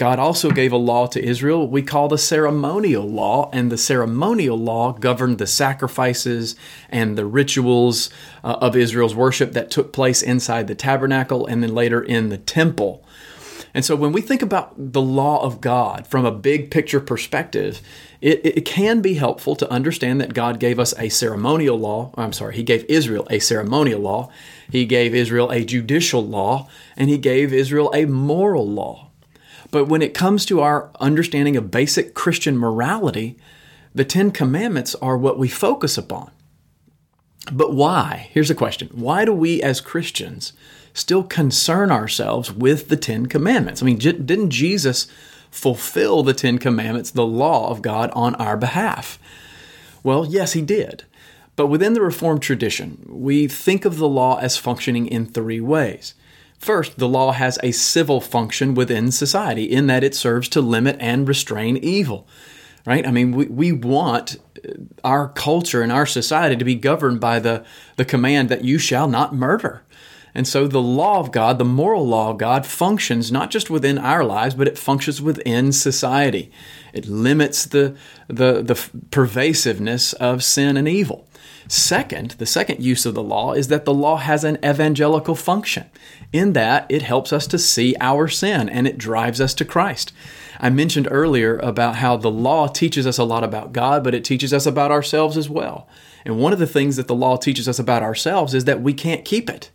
God 0.00 0.18
also 0.18 0.50
gave 0.50 0.72
a 0.72 0.78
law 0.78 1.08
to 1.08 1.22
Israel 1.22 1.68
we 1.68 1.82
call 1.82 2.08
the 2.08 2.16
ceremonial 2.16 3.06
law, 3.06 3.50
and 3.52 3.70
the 3.70 3.76
ceremonial 3.76 4.56
law 4.56 4.94
governed 4.94 5.36
the 5.36 5.46
sacrifices 5.46 6.56
and 6.88 7.18
the 7.18 7.26
rituals 7.26 8.08
uh, 8.42 8.56
of 8.62 8.76
Israel's 8.76 9.14
worship 9.14 9.52
that 9.52 9.70
took 9.70 9.92
place 9.92 10.22
inside 10.22 10.68
the 10.68 10.74
tabernacle 10.74 11.44
and 11.44 11.62
then 11.62 11.74
later 11.74 12.00
in 12.00 12.30
the 12.30 12.38
temple. 12.38 13.04
And 13.74 13.84
so 13.84 13.94
when 13.94 14.12
we 14.12 14.22
think 14.22 14.40
about 14.40 14.72
the 14.74 15.02
law 15.02 15.44
of 15.44 15.60
God 15.60 16.06
from 16.06 16.24
a 16.24 16.32
big 16.32 16.70
picture 16.70 17.00
perspective, 17.00 17.82
it, 18.22 18.40
it 18.42 18.64
can 18.64 19.02
be 19.02 19.12
helpful 19.12 19.54
to 19.56 19.70
understand 19.70 20.18
that 20.22 20.32
God 20.32 20.58
gave 20.58 20.78
us 20.78 20.94
a 20.98 21.10
ceremonial 21.10 21.78
law. 21.78 22.14
I'm 22.16 22.32
sorry, 22.32 22.56
He 22.56 22.62
gave 22.62 22.86
Israel 22.88 23.26
a 23.28 23.38
ceremonial 23.38 24.00
law, 24.00 24.30
He 24.70 24.86
gave 24.86 25.14
Israel 25.14 25.50
a 25.50 25.62
judicial 25.62 26.26
law, 26.26 26.70
and 26.96 27.10
He 27.10 27.18
gave 27.18 27.52
Israel 27.52 27.90
a 27.94 28.06
moral 28.06 28.66
law. 28.66 29.09
But 29.70 29.86
when 29.86 30.02
it 30.02 30.14
comes 30.14 30.44
to 30.46 30.60
our 30.60 30.90
understanding 31.00 31.56
of 31.56 31.70
basic 31.70 32.14
Christian 32.14 32.58
morality, 32.58 33.36
the 33.94 34.04
Ten 34.04 34.30
Commandments 34.30 34.94
are 34.96 35.16
what 35.16 35.38
we 35.38 35.48
focus 35.48 35.96
upon. 35.96 36.30
But 37.52 37.72
why? 37.72 38.28
Here's 38.32 38.50
a 38.50 38.54
question 38.54 38.88
Why 38.92 39.24
do 39.24 39.32
we 39.32 39.62
as 39.62 39.80
Christians 39.80 40.52
still 40.92 41.22
concern 41.22 41.90
ourselves 41.90 42.52
with 42.52 42.88
the 42.88 42.96
Ten 42.96 43.26
Commandments. 43.26 43.82
I 43.82 43.86
mean, 43.86 43.98
j- 43.98 44.12
didn't 44.12 44.50
Jesus 44.50 45.06
fulfill 45.50 46.22
the 46.22 46.34
Ten 46.34 46.58
Commandments, 46.58 47.10
the 47.10 47.26
law 47.26 47.70
of 47.70 47.82
God, 47.82 48.10
on 48.12 48.34
our 48.36 48.56
behalf? 48.56 49.18
Well, 50.02 50.24
yes, 50.26 50.52
he 50.52 50.62
did. 50.62 51.04
But 51.56 51.66
within 51.66 51.92
the 51.92 52.00
Reformed 52.00 52.42
tradition, 52.42 53.06
we 53.08 53.46
think 53.46 53.84
of 53.84 53.98
the 53.98 54.08
law 54.08 54.38
as 54.38 54.56
functioning 54.56 55.06
in 55.06 55.26
three 55.26 55.60
ways. 55.60 56.14
First, 56.60 56.98
the 56.98 57.08
law 57.08 57.32
has 57.32 57.58
a 57.62 57.72
civil 57.72 58.20
function 58.20 58.74
within 58.74 59.10
society 59.10 59.64
in 59.64 59.86
that 59.86 60.04
it 60.04 60.14
serves 60.14 60.46
to 60.50 60.60
limit 60.60 60.96
and 61.00 61.26
restrain 61.26 61.78
evil. 61.78 62.28
Right? 62.84 63.06
I 63.06 63.10
mean, 63.10 63.32
we, 63.32 63.46
we 63.46 63.72
want 63.72 64.36
uh, 64.62 64.72
our 65.02 65.28
culture 65.28 65.80
and 65.80 65.90
our 65.90 66.06
society 66.06 66.56
to 66.56 66.64
be 66.64 66.74
governed 66.74 67.18
by 67.18 67.38
the, 67.38 67.64
the 67.96 68.04
command 68.04 68.50
that 68.50 68.64
you 68.64 68.78
shall 68.78 69.08
not 69.08 69.34
murder. 69.34 69.82
And 70.34 70.46
so 70.46 70.66
the 70.66 70.82
law 70.82 71.18
of 71.18 71.32
God, 71.32 71.58
the 71.58 71.64
moral 71.64 72.06
law 72.06 72.30
of 72.30 72.38
God, 72.38 72.66
functions 72.66 73.32
not 73.32 73.50
just 73.50 73.70
within 73.70 73.98
our 73.98 74.22
lives, 74.22 74.54
but 74.54 74.68
it 74.68 74.78
functions 74.78 75.20
within 75.20 75.72
society. 75.72 76.52
It 76.92 77.06
limits 77.06 77.64
the, 77.64 77.96
the, 78.28 78.62
the 78.62 78.90
pervasiveness 79.10 80.12
of 80.14 80.44
sin 80.44 80.76
and 80.76 80.86
evil. 80.86 81.26
Second, 81.70 82.32
the 82.32 82.46
second 82.46 82.82
use 82.82 83.06
of 83.06 83.14
the 83.14 83.22
law 83.22 83.52
is 83.52 83.68
that 83.68 83.84
the 83.84 83.94
law 83.94 84.16
has 84.16 84.42
an 84.42 84.58
evangelical 84.64 85.36
function, 85.36 85.88
in 86.32 86.52
that 86.52 86.84
it 86.88 87.02
helps 87.02 87.32
us 87.32 87.46
to 87.46 87.60
see 87.60 87.94
our 88.00 88.26
sin 88.26 88.68
and 88.68 88.88
it 88.88 88.98
drives 88.98 89.40
us 89.40 89.54
to 89.54 89.64
Christ. 89.64 90.12
I 90.58 90.68
mentioned 90.70 91.06
earlier 91.08 91.58
about 91.58 91.94
how 91.94 92.16
the 92.16 92.28
law 92.28 92.66
teaches 92.66 93.06
us 93.06 93.18
a 93.18 93.24
lot 93.24 93.44
about 93.44 93.72
God, 93.72 94.02
but 94.02 94.16
it 94.16 94.24
teaches 94.24 94.52
us 94.52 94.66
about 94.66 94.90
ourselves 94.90 95.36
as 95.36 95.48
well. 95.48 95.88
And 96.24 96.40
one 96.40 96.52
of 96.52 96.58
the 96.58 96.66
things 96.66 96.96
that 96.96 97.06
the 97.06 97.14
law 97.14 97.36
teaches 97.36 97.68
us 97.68 97.78
about 97.78 98.02
ourselves 98.02 98.52
is 98.52 98.64
that 98.64 98.82
we 98.82 98.92
can't 98.92 99.24
keep 99.24 99.48
it. 99.48 99.70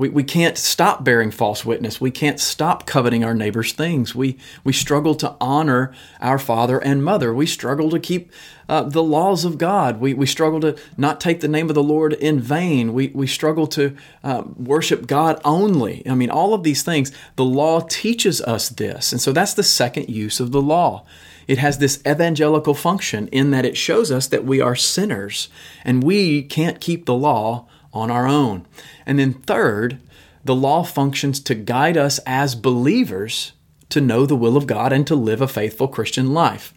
We, 0.00 0.08
we 0.08 0.24
can't 0.24 0.56
stop 0.56 1.04
bearing 1.04 1.30
false 1.30 1.62
witness. 1.62 2.00
We 2.00 2.10
can't 2.10 2.40
stop 2.40 2.86
coveting 2.86 3.22
our 3.22 3.34
neighbor's 3.34 3.74
things. 3.74 4.14
We, 4.14 4.38
we 4.64 4.72
struggle 4.72 5.14
to 5.16 5.36
honor 5.42 5.92
our 6.22 6.38
father 6.38 6.78
and 6.78 7.04
mother. 7.04 7.34
We 7.34 7.44
struggle 7.44 7.90
to 7.90 8.00
keep 8.00 8.32
uh, 8.66 8.84
the 8.84 9.02
laws 9.02 9.44
of 9.44 9.58
God. 9.58 10.00
We, 10.00 10.14
we 10.14 10.24
struggle 10.24 10.58
to 10.62 10.78
not 10.96 11.20
take 11.20 11.40
the 11.40 11.48
name 11.48 11.68
of 11.68 11.74
the 11.74 11.82
Lord 11.82 12.14
in 12.14 12.40
vain. 12.40 12.94
We, 12.94 13.08
we 13.08 13.26
struggle 13.26 13.66
to 13.66 13.94
uh, 14.24 14.44
worship 14.56 15.06
God 15.06 15.38
only. 15.44 16.02
I 16.08 16.14
mean, 16.14 16.30
all 16.30 16.54
of 16.54 16.62
these 16.62 16.82
things, 16.82 17.12
the 17.36 17.44
law 17.44 17.80
teaches 17.80 18.40
us 18.40 18.70
this. 18.70 19.12
And 19.12 19.20
so 19.20 19.32
that's 19.32 19.52
the 19.52 19.62
second 19.62 20.08
use 20.08 20.40
of 20.40 20.50
the 20.50 20.62
law. 20.62 21.04
It 21.46 21.58
has 21.58 21.76
this 21.76 22.00
evangelical 22.06 22.72
function 22.72 23.28
in 23.28 23.50
that 23.50 23.66
it 23.66 23.76
shows 23.76 24.10
us 24.10 24.28
that 24.28 24.46
we 24.46 24.62
are 24.62 24.74
sinners 24.74 25.50
and 25.84 26.02
we 26.02 26.42
can't 26.42 26.80
keep 26.80 27.04
the 27.04 27.14
law 27.14 27.66
on 27.92 28.10
our 28.10 28.26
own. 28.26 28.66
And 29.06 29.18
then, 29.18 29.34
third, 29.34 30.00
the 30.44 30.54
law 30.54 30.82
functions 30.82 31.40
to 31.40 31.54
guide 31.54 31.96
us 31.96 32.18
as 32.26 32.54
believers 32.54 33.52
to 33.90 34.00
know 34.00 34.24
the 34.24 34.36
will 34.36 34.56
of 34.56 34.66
God 34.66 34.92
and 34.92 35.06
to 35.06 35.14
live 35.14 35.40
a 35.40 35.48
faithful 35.48 35.88
Christian 35.88 36.32
life. 36.32 36.72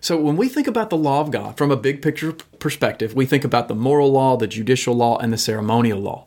So, 0.00 0.18
when 0.18 0.36
we 0.36 0.48
think 0.48 0.66
about 0.66 0.90
the 0.90 0.96
law 0.96 1.20
of 1.20 1.30
God 1.30 1.56
from 1.56 1.70
a 1.70 1.76
big 1.76 2.02
picture 2.02 2.32
perspective, 2.32 3.14
we 3.14 3.26
think 3.26 3.44
about 3.44 3.68
the 3.68 3.74
moral 3.74 4.10
law, 4.10 4.36
the 4.36 4.48
judicial 4.48 4.94
law, 4.94 5.18
and 5.18 5.32
the 5.32 5.38
ceremonial 5.38 6.00
law. 6.00 6.26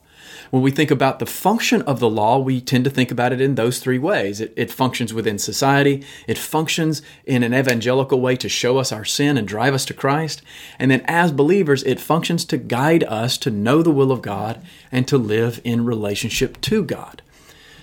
When 0.51 0.61
we 0.61 0.71
think 0.71 0.91
about 0.91 1.19
the 1.19 1.25
function 1.25 1.81
of 1.83 1.99
the 1.99 2.09
law, 2.09 2.37
we 2.37 2.61
tend 2.61 2.83
to 2.85 2.89
think 2.89 3.11
about 3.11 3.33
it 3.33 3.41
in 3.41 3.55
those 3.55 3.79
three 3.79 3.97
ways. 3.97 4.39
It, 4.39 4.53
it, 4.55 4.71
functions 4.71 5.13
within 5.13 5.39
society, 5.39 6.03
it 6.27 6.37
functions 6.37 7.01
in 7.25 7.43
an 7.43 7.53
evangelical 7.53 8.21
way 8.21 8.35
to 8.37 8.49
show 8.49 8.77
us 8.77 8.91
our 8.91 9.05
sin 9.05 9.37
and 9.37 9.47
drive 9.47 9.73
us 9.73 9.85
to 9.85 9.93
Christ. 9.93 10.41
And 10.77 10.91
then 10.91 11.03
as 11.05 11.31
believers, 11.31 11.83
it 11.83 11.99
functions 11.99 12.45
to 12.45 12.57
guide 12.57 13.03
us 13.05 13.37
to 13.39 13.51
know 13.51 13.81
the 13.81 13.91
will 13.91 14.11
of 14.11 14.21
God 14.21 14.61
and 14.91 15.07
to 15.07 15.17
live 15.17 15.61
in 15.63 15.85
relationship 15.85 16.61
to 16.61 16.83
God. 16.83 17.21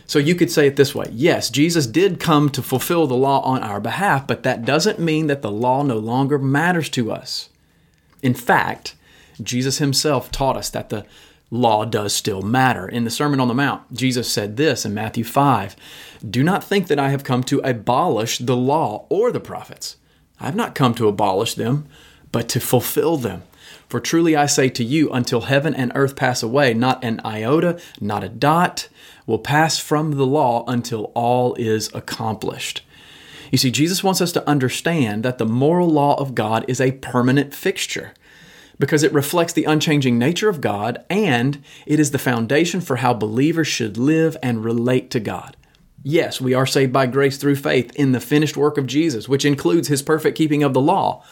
So 0.06 0.18
you 0.18 0.34
could 0.34 0.50
say 0.50 0.66
it 0.66 0.76
this 0.76 0.94
way 0.94 1.08
yes, 1.10 1.48
Jesus 1.48 1.86
did 1.86 2.20
come 2.20 2.50
to 2.50 2.62
fulfill 2.62 3.06
the 3.06 3.14
law 3.14 3.40
on 3.40 3.62
our 3.62 3.80
behalf, 3.80 4.26
but 4.26 4.42
that 4.42 4.64
doesn't 4.64 4.98
mean 4.98 5.26
that 5.28 5.42
the 5.42 5.50
law 5.50 5.82
no 5.82 5.98
longer 5.98 6.38
matters 6.38 6.88
to 6.90 7.10
us. 7.10 7.48
In 8.22 8.34
fact, 8.34 8.94
Jesus 9.42 9.78
himself 9.78 10.30
taught 10.30 10.56
us 10.56 10.70
that 10.70 10.90
the 10.90 11.06
law 11.52 11.84
does 11.84 12.14
still 12.14 12.42
matter. 12.42 12.88
In 12.88 13.04
the 13.04 13.10
Sermon 13.10 13.38
on 13.38 13.46
the 13.46 13.54
Mount, 13.54 13.92
Jesus 13.92 14.28
said 14.28 14.56
this 14.56 14.84
in 14.84 14.94
Matthew 14.94 15.22
5 15.22 15.76
Do 16.28 16.42
not 16.42 16.64
think 16.64 16.88
that 16.88 16.98
I 16.98 17.10
have 17.10 17.22
come 17.22 17.44
to 17.44 17.60
abolish 17.60 18.38
the 18.38 18.56
law 18.56 19.06
or 19.10 19.30
the 19.30 19.38
prophets. 19.38 19.96
I 20.40 20.46
have 20.46 20.56
not 20.56 20.74
come 20.74 20.94
to 20.94 21.06
abolish 21.06 21.54
them, 21.54 21.86
but 22.32 22.48
to 22.48 22.60
fulfill 22.60 23.18
them. 23.18 23.42
For 23.88 24.00
truly 24.00 24.34
I 24.34 24.46
say 24.46 24.70
to 24.70 24.82
you, 24.82 25.12
until 25.12 25.42
heaven 25.42 25.74
and 25.74 25.92
earth 25.94 26.16
pass 26.16 26.42
away, 26.42 26.72
not 26.72 27.04
an 27.04 27.20
iota, 27.24 27.78
not 28.00 28.24
a 28.24 28.28
dot 28.30 28.88
will 29.26 29.38
pass 29.38 29.78
from 29.78 30.12
the 30.12 30.26
law 30.26 30.64
until 30.66 31.12
all 31.14 31.54
is 31.54 31.90
accomplished. 31.94 32.82
You 33.50 33.58
see, 33.58 33.70
Jesus 33.70 34.02
wants 34.02 34.22
us 34.22 34.32
to 34.32 34.48
understand 34.48 35.22
that 35.24 35.36
the 35.36 35.44
moral 35.44 35.90
law 35.90 36.18
of 36.18 36.34
God 36.34 36.64
is 36.66 36.80
a 36.80 36.92
permanent 36.92 37.54
fixture 37.54 38.14
because 38.82 39.04
it 39.04 39.12
reflects 39.12 39.52
the 39.52 39.62
unchanging 39.62 40.18
nature 40.18 40.48
of 40.48 40.60
God 40.60 41.04
and 41.08 41.62
it 41.86 42.00
is 42.00 42.10
the 42.10 42.18
foundation 42.18 42.80
for 42.80 42.96
how 42.96 43.14
believers 43.14 43.68
should 43.68 43.96
live 43.96 44.36
and 44.42 44.64
relate 44.64 45.08
to 45.12 45.20
God. 45.20 45.56
Yes, 46.02 46.40
we 46.40 46.52
are 46.52 46.66
saved 46.66 46.92
by 46.92 47.06
grace 47.06 47.36
through 47.36 47.54
faith 47.54 47.94
in 47.94 48.10
the 48.10 48.18
finished 48.18 48.56
work 48.56 48.78
of 48.78 48.88
Jesus, 48.88 49.28
which 49.28 49.44
includes 49.44 49.86
his 49.86 50.02
perfect 50.02 50.36
keeping 50.36 50.64
of 50.64 50.74
the 50.74 50.80
law. 50.80 51.22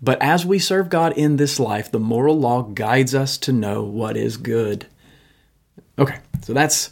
But 0.00 0.22
as 0.22 0.46
we 0.46 0.58
serve 0.58 0.88
God 0.88 1.12
in 1.18 1.36
this 1.36 1.60
life, 1.60 1.92
the 1.92 2.00
moral 2.00 2.40
law 2.40 2.62
guides 2.62 3.14
us 3.14 3.36
to 3.36 3.52
know 3.52 3.82
what 3.82 4.16
is 4.16 4.38
good. 4.38 4.86
Okay, 5.98 6.16
so 6.40 6.54
that's 6.54 6.88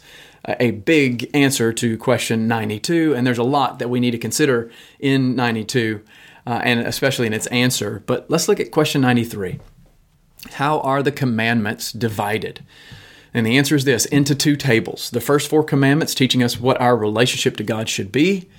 a 0.47 0.69
big 0.69 1.31
answer 1.33 1.73
to 1.73 1.97
question 1.97 2.47
92, 2.47 3.15
and 3.15 3.25
there's 3.25 3.39
a 3.39 3.43
lot 3.43 3.79
that 3.79 3.89
we 3.89 3.99
need 3.99 4.11
to 4.11 4.19
consider 4.19 4.69
in 4.99 5.35
92, 5.35 6.03
uh, 6.45 6.61
and 6.63 6.81
especially 6.81 7.25
in 7.25 7.33
its 7.33 7.47
answer. 7.47 8.03
But 8.05 8.29
let's 8.29 8.47
look 8.47 8.59
at 8.59 8.69
question 8.69 9.01
93. 9.01 9.59
How 10.53 10.79
are 10.81 11.03
the 11.03 11.11
commandments 11.11 11.91
divided? 11.91 12.63
And 13.33 13.45
the 13.45 13.57
answer 13.57 13.75
is 13.75 13.85
this 13.85 14.05
into 14.05 14.33
two 14.33 14.55
tables. 14.55 15.09
The 15.09 15.21
first 15.21 15.49
four 15.49 15.63
commandments 15.63 16.15
teaching 16.15 16.41
us 16.41 16.59
what 16.59 16.81
our 16.81 16.97
relationship 16.97 17.57
to 17.57 17.63
God 17.63 17.87
should 17.87 18.11
be, 18.11 18.49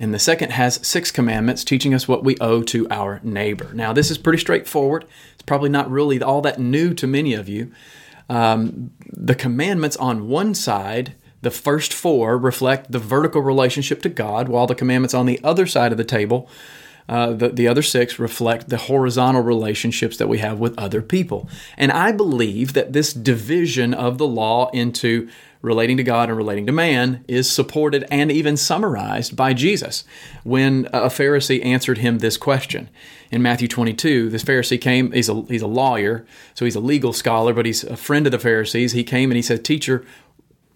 and 0.00 0.12
the 0.12 0.18
second 0.18 0.50
has 0.50 0.86
six 0.86 1.10
commandments 1.10 1.64
teaching 1.64 1.94
us 1.94 2.08
what 2.08 2.24
we 2.24 2.36
owe 2.40 2.62
to 2.64 2.88
our 2.90 3.20
neighbor. 3.22 3.70
Now, 3.72 3.92
this 3.92 4.10
is 4.10 4.18
pretty 4.18 4.38
straightforward. 4.38 5.06
It's 5.34 5.42
probably 5.42 5.70
not 5.70 5.90
really 5.90 6.20
all 6.22 6.40
that 6.42 6.58
new 6.58 6.92
to 6.94 7.06
many 7.06 7.34
of 7.34 7.48
you. 7.48 7.72
Um, 8.28 8.90
the 9.06 9.34
commandments 9.34 9.96
on 9.96 10.28
one 10.28 10.54
side, 10.54 11.14
the 11.42 11.50
first 11.50 11.94
four, 11.94 12.36
reflect 12.36 12.90
the 12.90 12.98
vertical 12.98 13.40
relationship 13.40 14.02
to 14.02 14.08
God, 14.08 14.48
while 14.48 14.66
the 14.66 14.74
commandments 14.74 15.14
on 15.14 15.26
the 15.26 15.40
other 15.44 15.66
side 15.66 15.92
of 15.92 15.98
the 15.98 16.04
table 16.04 16.48
uh, 17.08 17.32
the, 17.32 17.48
the 17.50 17.68
other 17.68 17.82
six 17.82 18.18
reflect 18.18 18.68
the 18.68 18.76
horizontal 18.76 19.42
relationships 19.42 20.16
that 20.16 20.28
we 20.28 20.38
have 20.38 20.58
with 20.58 20.76
other 20.78 21.02
people. 21.02 21.48
And 21.76 21.92
I 21.92 22.12
believe 22.12 22.72
that 22.72 22.92
this 22.92 23.12
division 23.12 23.94
of 23.94 24.18
the 24.18 24.26
law 24.26 24.70
into 24.70 25.28
relating 25.62 25.96
to 25.96 26.02
God 26.04 26.28
and 26.28 26.36
relating 26.36 26.66
to 26.66 26.72
man 26.72 27.24
is 27.26 27.50
supported 27.50 28.06
and 28.10 28.30
even 28.30 28.56
summarized 28.56 29.36
by 29.36 29.52
Jesus 29.52 30.04
when 30.44 30.86
a 30.86 31.06
Pharisee 31.06 31.64
answered 31.64 31.98
him 31.98 32.18
this 32.18 32.36
question. 32.36 32.88
In 33.30 33.42
Matthew 33.42 33.66
22, 33.66 34.30
this 34.30 34.44
Pharisee 34.44 34.80
came, 34.80 35.10
he's 35.12 35.28
a, 35.28 35.42
he's 35.42 35.62
a 35.62 35.66
lawyer, 35.66 36.24
so 36.54 36.64
he's 36.64 36.76
a 36.76 36.80
legal 36.80 37.12
scholar, 37.12 37.52
but 37.52 37.66
he's 37.66 37.82
a 37.82 37.96
friend 37.96 38.26
of 38.26 38.32
the 38.32 38.38
Pharisees. 38.38 38.92
He 38.92 39.02
came 39.02 39.30
and 39.30 39.36
he 39.36 39.42
said, 39.42 39.64
Teacher, 39.64 40.04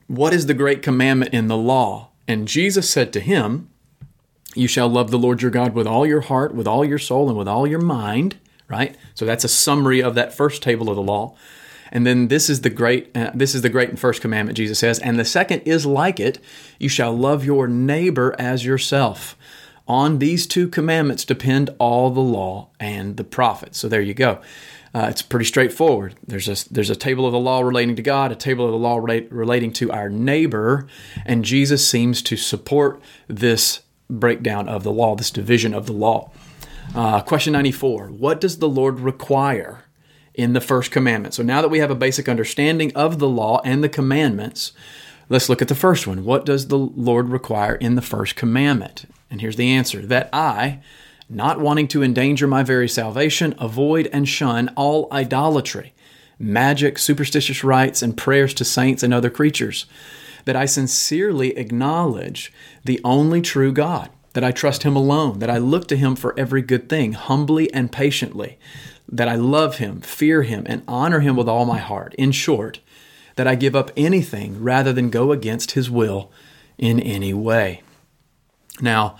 what 0.08 0.32
is 0.32 0.46
the 0.46 0.54
great 0.54 0.82
commandment 0.82 1.32
in 1.32 1.46
the 1.46 1.56
law? 1.56 2.08
And 2.26 2.48
Jesus 2.48 2.90
said 2.90 3.12
to 3.12 3.20
him, 3.20 3.69
you 4.54 4.66
shall 4.66 4.88
love 4.88 5.10
the 5.10 5.18
Lord 5.18 5.42
your 5.42 5.50
God 5.50 5.74
with 5.74 5.86
all 5.86 6.06
your 6.06 6.22
heart, 6.22 6.54
with 6.54 6.66
all 6.66 6.84
your 6.84 6.98
soul, 6.98 7.28
and 7.28 7.38
with 7.38 7.48
all 7.48 7.66
your 7.66 7.80
mind, 7.80 8.36
right? 8.68 8.96
So 9.14 9.24
that's 9.24 9.44
a 9.44 9.48
summary 9.48 10.02
of 10.02 10.14
that 10.14 10.34
first 10.34 10.62
table 10.62 10.88
of 10.88 10.96
the 10.96 11.02
law. 11.02 11.36
And 11.92 12.06
then 12.06 12.28
this 12.28 12.48
is 12.48 12.60
the 12.60 12.70
great 12.70 13.16
uh, 13.16 13.32
this 13.34 13.54
is 13.54 13.62
the 13.62 13.68
great 13.68 13.88
and 13.88 13.98
first 13.98 14.22
commandment 14.22 14.56
Jesus 14.56 14.78
says, 14.78 14.98
and 15.00 15.18
the 15.18 15.24
second 15.24 15.60
is 15.62 15.86
like 15.86 16.20
it, 16.20 16.38
you 16.78 16.88
shall 16.88 17.16
love 17.16 17.44
your 17.44 17.66
neighbor 17.66 18.34
as 18.38 18.64
yourself. 18.64 19.36
On 19.88 20.18
these 20.18 20.46
two 20.46 20.68
commandments 20.68 21.24
depend 21.24 21.70
all 21.80 22.10
the 22.10 22.20
law 22.20 22.68
and 22.78 23.16
the 23.16 23.24
prophets. 23.24 23.78
So 23.78 23.88
there 23.88 24.00
you 24.00 24.14
go. 24.14 24.40
Uh, 24.94 25.06
it's 25.10 25.22
pretty 25.22 25.44
straightforward. 25.44 26.14
There's 26.26 26.48
a 26.48 26.72
there's 26.72 26.90
a 26.90 26.96
table 26.96 27.26
of 27.26 27.32
the 27.32 27.38
law 27.38 27.60
relating 27.60 27.96
to 27.96 28.02
God, 28.02 28.30
a 28.30 28.36
table 28.36 28.66
of 28.66 28.72
the 28.72 28.78
law 28.78 28.98
relate, 28.98 29.30
relating 29.32 29.72
to 29.74 29.90
our 29.90 30.08
neighbor, 30.08 30.86
and 31.24 31.44
Jesus 31.44 31.86
seems 31.86 32.22
to 32.22 32.36
support 32.36 33.00
this 33.28 33.82
breakdown 34.10 34.68
of 34.68 34.82
the 34.82 34.92
law, 34.92 35.14
this 35.14 35.30
division 35.30 35.72
of 35.74 35.86
the 35.86 35.92
law. 35.92 36.30
Uh, 36.94 37.20
question 37.20 37.52
94 37.52 38.08
What 38.08 38.40
does 38.40 38.58
the 38.58 38.68
Lord 38.68 39.00
require 39.00 39.84
in 40.34 40.52
the 40.52 40.60
first 40.60 40.90
commandment? 40.90 41.34
So 41.34 41.42
now 41.42 41.62
that 41.62 41.68
we 41.68 41.78
have 41.78 41.90
a 41.90 41.94
basic 41.94 42.28
understanding 42.28 42.92
of 42.94 43.18
the 43.18 43.28
law 43.28 43.60
and 43.64 43.82
the 43.82 43.88
commandments, 43.88 44.72
let's 45.28 45.48
look 45.48 45.62
at 45.62 45.68
the 45.68 45.74
first 45.74 46.06
one. 46.06 46.24
What 46.24 46.44
does 46.44 46.68
the 46.68 46.78
Lord 46.78 47.28
require 47.28 47.76
in 47.76 47.94
the 47.94 48.02
first 48.02 48.36
commandment? 48.36 49.04
And 49.30 49.40
here's 49.40 49.56
the 49.56 49.70
answer 49.70 50.04
that 50.06 50.28
I, 50.32 50.80
not 51.28 51.60
wanting 51.60 51.86
to 51.88 52.02
endanger 52.02 52.48
my 52.48 52.64
very 52.64 52.88
salvation, 52.88 53.54
avoid 53.58 54.08
and 54.12 54.28
shun 54.28 54.70
all 54.76 55.08
idolatry. 55.12 55.94
magic, 56.42 56.98
superstitious 56.98 57.62
rites, 57.62 58.00
and 58.02 58.16
prayers 58.16 58.54
to 58.54 58.64
saints 58.64 59.02
and 59.02 59.12
other 59.12 59.28
creatures. 59.28 59.84
That 60.44 60.56
I 60.56 60.64
sincerely 60.64 61.56
acknowledge 61.56 62.52
the 62.84 63.00
only 63.04 63.40
true 63.40 63.72
God, 63.72 64.10
that 64.32 64.44
I 64.44 64.52
trust 64.52 64.82
Him 64.82 64.96
alone, 64.96 65.38
that 65.40 65.50
I 65.50 65.58
look 65.58 65.88
to 65.88 65.96
Him 65.96 66.16
for 66.16 66.38
every 66.38 66.62
good 66.62 66.88
thing, 66.88 67.12
humbly 67.12 67.72
and 67.72 67.92
patiently, 67.92 68.58
that 69.08 69.28
I 69.28 69.34
love 69.34 69.78
Him, 69.78 70.00
fear 70.00 70.42
Him, 70.42 70.64
and 70.66 70.82
honor 70.86 71.20
Him 71.20 71.36
with 71.36 71.48
all 71.48 71.66
my 71.66 71.78
heart. 71.78 72.14
In 72.14 72.32
short, 72.32 72.80
that 73.36 73.48
I 73.48 73.54
give 73.54 73.74
up 73.74 73.90
anything 73.96 74.62
rather 74.62 74.92
than 74.92 75.10
go 75.10 75.32
against 75.32 75.72
His 75.72 75.90
will 75.90 76.30
in 76.78 77.00
any 77.00 77.34
way. 77.34 77.82
Now, 78.80 79.16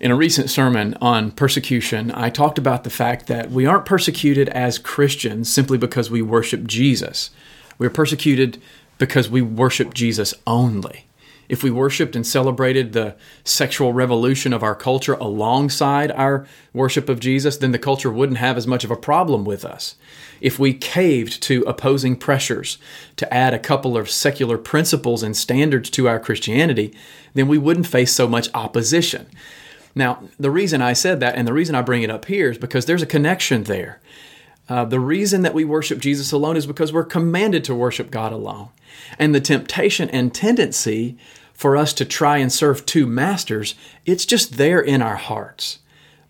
in 0.00 0.10
a 0.10 0.16
recent 0.16 0.48
sermon 0.48 0.96
on 1.00 1.30
persecution, 1.30 2.10
I 2.12 2.30
talked 2.30 2.56
about 2.56 2.84
the 2.84 2.90
fact 2.90 3.26
that 3.26 3.50
we 3.50 3.66
aren't 3.66 3.84
persecuted 3.84 4.48
as 4.48 4.78
Christians 4.78 5.52
simply 5.52 5.76
because 5.76 6.10
we 6.10 6.22
worship 6.22 6.66
Jesus. 6.66 7.30
We're 7.78 7.90
persecuted 7.90 8.62
because 9.00 9.30
we 9.30 9.40
worship 9.40 9.94
Jesus 9.94 10.34
only. 10.46 11.06
If 11.48 11.64
we 11.64 11.70
worshiped 11.72 12.14
and 12.14 12.24
celebrated 12.24 12.92
the 12.92 13.16
sexual 13.42 13.92
revolution 13.92 14.52
of 14.52 14.62
our 14.62 14.76
culture 14.76 15.14
alongside 15.14 16.12
our 16.12 16.46
worship 16.72 17.08
of 17.08 17.18
Jesus, 17.18 17.56
then 17.56 17.72
the 17.72 17.78
culture 17.78 18.12
wouldn't 18.12 18.38
have 18.38 18.56
as 18.56 18.68
much 18.68 18.84
of 18.84 18.90
a 18.92 18.96
problem 18.96 19.44
with 19.44 19.64
us. 19.64 19.96
If 20.40 20.60
we 20.60 20.74
caved 20.74 21.42
to 21.44 21.62
opposing 21.62 22.14
pressures 22.14 22.78
to 23.16 23.34
add 23.34 23.52
a 23.52 23.58
couple 23.58 23.96
of 23.96 24.10
secular 24.10 24.58
principles 24.58 25.24
and 25.24 25.36
standards 25.36 25.90
to 25.90 26.06
our 26.06 26.20
Christianity, 26.20 26.94
then 27.34 27.48
we 27.48 27.58
wouldn't 27.58 27.88
face 27.88 28.12
so 28.12 28.28
much 28.28 28.48
opposition. 28.54 29.26
Now, 29.94 30.22
the 30.38 30.50
reason 30.50 30.82
I 30.82 30.92
said 30.92 31.20
that 31.20 31.34
and 31.34 31.48
the 31.48 31.52
reason 31.52 31.74
I 31.74 31.82
bring 31.82 32.02
it 32.02 32.10
up 32.10 32.26
here 32.26 32.50
is 32.50 32.58
because 32.58 32.84
there's 32.84 33.02
a 33.02 33.06
connection 33.06 33.64
there. 33.64 33.98
Uh, 34.68 34.84
the 34.84 35.00
reason 35.00 35.42
that 35.42 35.54
we 35.54 35.64
worship 35.64 35.98
Jesus 35.98 36.30
alone 36.30 36.56
is 36.56 36.66
because 36.66 36.92
we're 36.92 37.04
commanded 37.04 37.64
to 37.64 37.74
worship 37.74 38.10
God 38.10 38.32
alone. 38.32 38.68
And 39.18 39.34
the 39.34 39.40
temptation 39.40 40.08
and 40.10 40.32
tendency 40.32 41.16
for 41.52 41.76
us 41.76 41.92
to 41.94 42.04
try 42.04 42.38
and 42.38 42.52
serve 42.52 42.86
two 42.86 43.06
masters, 43.06 43.74
it's 44.06 44.24
just 44.24 44.56
there 44.56 44.80
in 44.80 45.02
our 45.02 45.16
hearts. 45.16 45.80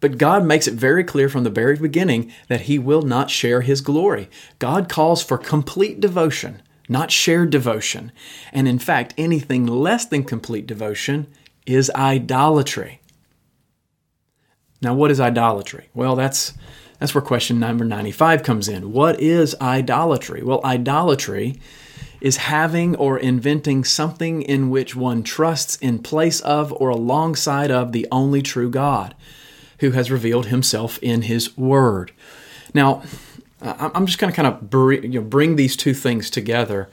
But 0.00 0.18
God 0.18 0.44
makes 0.44 0.66
it 0.66 0.74
very 0.74 1.04
clear 1.04 1.28
from 1.28 1.44
the 1.44 1.50
very 1.50 1.76
beginning 1.76 2.32
that 2.48 2.62
He 2.62 2.78
will 2.78 3.02
not 3.02 3.30
share 3.30 3.60
His 3.60 3.80
glory. 3.80 4.30
God 4.58 4.88
calls 4.88 5.22
for 5.22 5.36
complete 5.38 6.00
devotion, 6.00 6.62
not 6.88 7.10
shared 7.10 7.50
devotion. 7.50 8.10
And 8.52 8.66
in 8.66 8.78
fact, 8.78 9.14
anything 9.18 9.66
less 9.66 10.06
than 10.06 10.24
complete 10.24 10.66
devotion 10.66 11.26
is 11.66 11.90
idolatry. 11.94 13.00
Now, 14.82 14.94
what 14.94 15.10
is 15.10 15.20
idolatry? 15.20 15.90
Well, 15.92 16.16
that's 16.16 16.54
that's 17.00 17.14
where 17.14 17.22
question 17.22 17.58
number 17.58 17.84
95 17.84 18.42
comes 18.42 18.68
in. 18.68 18.92
What 18.92 19.18
is 19.20 19.56
idolatry? 19.60 20.42
Well, 20.42 20.60
idolatry 20.62 21.58
is 22.20 22.36
having 22.36 22.94
or 22.96 23.18
inventing 23.18 23.84
something 23.84 24.42
in 24.42 24.68
which 24.68 24.94
one 24.94 25.22
trusts 25.22 25.76
in 25.76 25.98
place 26.00 26.40
of 26.40 26.72
or 26.74 26.90
alongside 26.90 27.70
of 27.70 27.92
the 27.92 28.06
only 28.12 28.42
true 28.42 28.70
God 28.70 29.14
who 29.78 29.92
has 29.92 30.10
revealed 30.10 30.46
himself 30.46 30.98
in 30.98 31.22
his 31.22 31.56
word. 31.56 32.12
Now, 32.74 33.02
I'm 33.62 34.04
just 34.04 34.18
going 34.18 34.30
to 34.30 34.36
kind 34.36 34.48
of 34.48 34.68
bring, 34.68 35.02
you 35.04 35.20
know, 35.20 35.26
bring 35.26 35.56
these 35.56 35.76
two 35.76 35.94
things 35.94 36.28
together. 36.28 36.90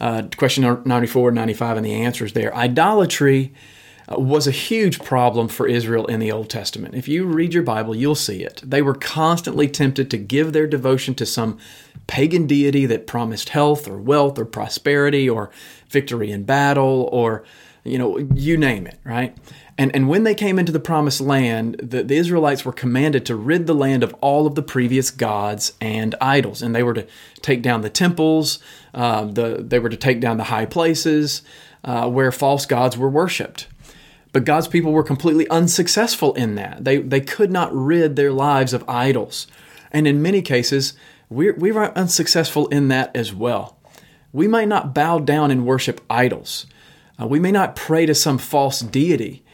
Uh, 0.00 0.24
question 0.36 0.82
94 0.84 1.30
95 1.30 1.76
and 1.76 1.86
the 1.86 1.94
answers 1.94 2.32
there. 2.32 2.54
Idolatry 2.54 3.52
was 4.08 4.46
a 4.46 4.52
huge 4.52 5.00
problem 5.00 5.48
for 5.48 5.66
Israel 5.66 6.06
in 6.06 6.20
the 6.20 6.30
Old 6.30 6.50
Testament. 6.50 6.94
If 6.94 7.08
you 7.08 7.24
read 7.24 7.54
your 7.54 7.62
Bible, 7.62 7.94
you'll 7.94 8.14
see 8.14 8.42
it. 8.42 8.62
They 8.64 8.82
were 8.82 8.94
constantly 8.94 9.68
tempted 9.68 10.10
to 10.10 10.18
give 10.18 10.52
their 10.52 10.66
devotion 10.66 11.14
to 11.14 11.26
some 11.26 11.58
pagan 12.06 12.46
deity 12.46 12.86
that 12.86 13.06
promised 13.06 13.50
health 13.50 13.88
or 13.88 13.98
wealth 13.98 14.38
or 14.38 14.44
prosperity 14.44 15.28
or 15.28 15.50
victory 15.88 16.30
in 16.30 16.44
battle 16.44 17.08
or 17.12 17.44
you 17.82 17.98
know 17.98 18.18
you 18.34 18.56
name 18.56 18.86
it 18.86 18.98
right 19.04 19.36
and 19.78 19.94
and 19.94 20.08
when 20.08 20.24
they 20.24 20.34
came 20.34 20.58
into 20.58 20.72
the 20.72 20.80
promised 20.80 21.20
land 21.20 21.76
the, 21.82 22.02
the 22.02 22.16
israelites 22.16 22.64
were 22.64 22.72
commanded 22.72 23.24
to 23.24 23.36
rid 23.36 23.66
the 23.66 23.74
land 23.74 24.02
of 24.02 24.14
all 24.20 24.46
of 24.46 24.54
the 24.54 24.62
previous 24.62 25.10
gods 25.10 25.72
and 25.80 26.14
idols 26.20 26.62
and 26.62 26.74
they 26.74 26.82
were 26.82 26.94
to 26.94 27.06
take 27.40 27.62
down 27.62 27.82
the 27.82 27.90
temples 27.90 28.58
uh, 28.94 29.24
the, 29.24 29.64
they 29.66 29.78
were 29.78 29.88
to 29.88 29.96
take 29.96 30.20
down 30.20 30.36
the 30.36 30.44
high 30.44 30.66
places 30.66 31.42
uh, 31.84 32.08
where 32.08 32.32
false 32.32 32.66
gods 32.66 32.96
were 32.98 33.10
worshipped 33.10 33.66
but 34.34 34.44
God's 34.44 34.66
people 34.66 34.90
were 34.90 35.04
completely 35.04 35.48
unsuccessful 35.48 36.34
in 36.34 36.56
that. 36.56 36.84
They, 36.84 36.96
they 36.98 37.20
could 37.20 37.52
not 37.52 37.72
rid 37.72 38.16
their 38.16 38.32
lives 38.32 38.72
of 38.72 38.82
idols. 38.88 39.46
And 39.92 40.08
in 40.08 40.20
many 40.20 40.42
cases, 40.42 40.94
we're, 41.30 41.54
we 41.54 41.70
were 41.70 41.96
unsuccessful 41.96 42.66
in 42.66 42.88
that 42.88 43.14
as 43.14 43.32
well. 43.32 43.78
We 44.32 44.48
might 44.48 44.66
not 44.66 44.92
bow 44.92 45.20
down 45.20 45.52
and 45.52 45.64
worship 45.64 46.00
idols. 46.10 46.66
Uh, 47.16 47.28
we 47.28 47.38
may 47.38 47.52
not 47.52 47.76
pray 47.76 48.06
to 48.06 48.14
some 48.14 48.38
false 48.38 48.80
deity, 48.80 49.44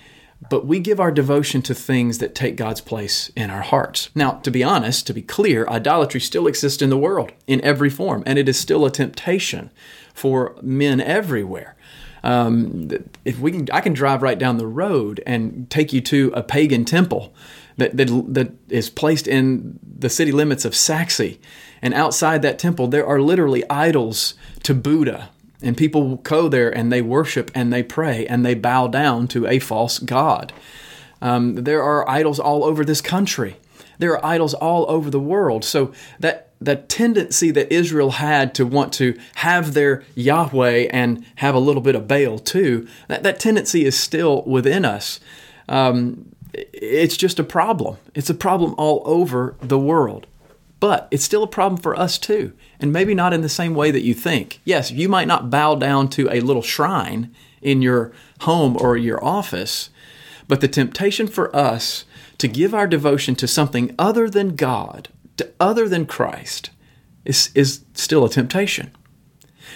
but 0.48 0.64
we 0.64 0.80
give 0.80 0.98
our 0.98 1.12
devotion 1.12 1.60
to 1.60 1.74
things 1.74 2.16
that 2.16 2.34
take 2.34 2.56
God's 2.56 2.80
place 2.80 3.30
in 3.36 3.50
our 3.50 3.60
hearts. 3.60 4.08
Now, 4.14 4.30
to 4.30 4.50
be 4.50 4.64
honest, 4.64 5.06
to 5.08 5.12
be 5.12 5.20
clear, 5.20 5.68
idolatry 5.68 6.22
still 6.22 6.46
exists 6.46 6.80
in 6.80 6.88
the 6.88 6.96
world 6.96 7.32
in 7.46 7.60
every 7.60 7.90
form, 7.90 8.22
and 8.24 8.38
it 8.38 8.48
is 8.48 8.58
still 8.58 8.86
a 8.86 8.90
temptation 8.90 9.70
for 10.14 10.56
men 10.62 11.02
everywhere. 11.02 11.76
Um, 12.22 12.88
if 13.24 13.38
we 13.38 13.52
can, 13.52 13.68
I 13.72 13.80
can 13.80 13.92
drive 13.92 14.22
right 14.22 14.38
down 14.38 14.59
the 14.59 14.66
road 14.66 15.22
and 15.26 15.68
take 15.70 15.92
you 15.92 16.00
to 16.02 16.33
a 16.35 16.42
pagan 16.42 16.85
temple 16.85 17.33
that, 17.76 17.96
that, 17.96 18.09
that 18.35 18.52
is 18.68 18.90
placed 18.90 19.26
in 19.26 19.78
the 19.83 20.11
city 20.11 20.33
limits 20.33 20.64
of 20.64 20.74
Sachse. 20.74 21.38
And 21.83 21.94
outside 21.94 22.42
that 22.42 22.59
temple, 22.59 22.88
there 22.88 23.06
are 23.06 23.20
literally 23.20 23.68
idols 23.70 24.35
to 24.64 24.74
Buddha. 24.74 25.30
And 25.62 25.76
people 25.76 26.16
go 26.16 26.48
there 26.48 26.70
and 26.70 26.90
they 26.90 27.02
worship 27.02 27.50
and 27.54 27.72
they 27.72 27.83
pray 27.83 28.26
and 28.26 28.44
they 28.44 28.54
bow 28.54 28.87
down 28.88 29.28
to 29.28 29.46
a 29.46 29.59
false 29.59 29.98
god. 29.98 30.52
Um, 31.22 31.54
there 31.56 31.83
are 31.83 32.09
idols 32.09 32.40
all 32.40 32.64
over 32.64 32.85
this 32.85 33.00
country. 33.00 33.56
There 34.00 34.12
are 34.14 34.26
idols 34.26 34.54
all 34.54 34.90
over 34.90 35.10
the 35.10 35.20
world. 35.20 35.64
So 35.64 35.92
that 36.18 36.50
that 36.60 36.88
tendency 36.88 37.50
that 37.50 37.72
Israel 37.72 38.10
had 38.12 38.54
to 38.54 38.66
want 38.66 38.92
to 38.94 39.18
have 39.36 39.72
their 39.72 40.02
Yahweh 40.14 40.88
and 40.90 41.24
have 41.36 41.54
a 41.54 41.58
little 41.58 41.80
bit 41.80 41.94
of 41.94 42.06
Baal 42.06 42.38
too, 42.38 42.86
that, 43.08 43.22
that 43.22 43.40
tendency 43.40 43.86
is 43.86 43.98
still 43.98 44.42
within 44.42 44.84
us. 44.84 45.20
Um, 45.70 46.34
it's 46.52 47.16
just 47.16 47.38
a 47.38 47.44
problem. 47.44 47.96
It's 48.14 48.28
a 48.28 48.34
problem 48.34 48.74
all 48.76 49.02
over 49.06 49.56
the 49.60 49.78
world. 49.78 50.26
But 50.80 51.08
it's 51.10 51.24
still 51.24 51.42
a 51.42 51.46
problem 51.48 51.80
for 51.80 51.94
us 51.98 52.18
too, 52.18 52.54
and 52.78 52.92
maybe 52.92 53.14
not 53.14 53.34
in 53.34 53.42
the 53.42 53.50
same 53.50 53.74
way 53.74 53.90
that 53.90 54.04
you 54.04 54.14
think. 54.14 54.60
Yes, 54.64 54.90
you 54.90 55.08
might 55.10 55.28
not 55.28 55.50
bow 55.50 55.74
down 55.74 56.08
to 56.10 56.28
a 56.30 56.40
little 56.40 56.62
shrine 56.62 57.34
in 57.60 57.82
your 57.82 58.12
home 58.40 58.76
or 58.80 58.96
your 58.96 59.22
office, 59.22 59.90
but 60.48 60.62
the 60.62 60.68
temptation 60.68 61.26
for 61.26 61.54
us 61.54 62.06
to 62.40 62.48
give 62.48 62.74
our 62.74 62.87
devotion 62.87 63.35
to 63.37 63.46
something 63.46 63.94
other 63.98 64.29
than 64.29 64.57
God, 64.57 65.11
to 65.37 65.53
other 65.61 65.88
than 65.88 66.07
Christ, 66.07 66.70
is, 67.26 67.50
is 67.55 67.85
still 67.92 68.24
a 68.24 68.31
temptation. 68.31 68.90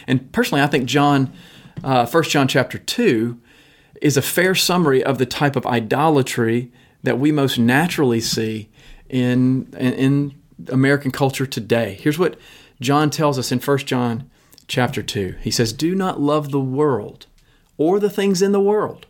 And 0.07 0.33
personally, 0.33 0.63
I 0.63 0.67
think 0.67 0.87
John, 0.87 1.33
uh, 1.83 2.07
1 2.07 2.23
John 2.25 2.49
chapter 2.49 2.79
2, 2.79 3.39
is 4.01 4.17
a 4.17 4.23
fair 4.23 4.55
summary 4.55 5.05
of 5.05 5.19
the 5.19 5.27
type 5.27 5.57
of 5.57 5.67
idolatry 5.67 6.73
that 7.03 7.19
we 7.19 7.31
most 7.31 7.59
naturally 7.59 8.21
see 8.21 8.71
in, 9.11 9.69
in 9.75 10.35
American 10.69 11.11
culture 11.11 11.47
today. 11.47 11.99
Here's 12.01 12.19
what 12.19 12.39
John 12.81 13.11
tells 13.11 13.39
us 13.39 13.53
in 13.53 13.61
1 13.61 13.79
John 13.79 14.31
chapter 14.69 15.03
2. 15.03 15.37
He 15.43 15.51
says, 15.51 15.75
Do 15.75 15.95
not 15.95 16.19
love 16.19 16.51
the 16.51 16.61
world 16.61 17.27
or 17.77 18.01
the 18.01 18.11
things 18.11 18.41
in 18.41 18.53
the 18.53 18.61
world. 18.61 19.07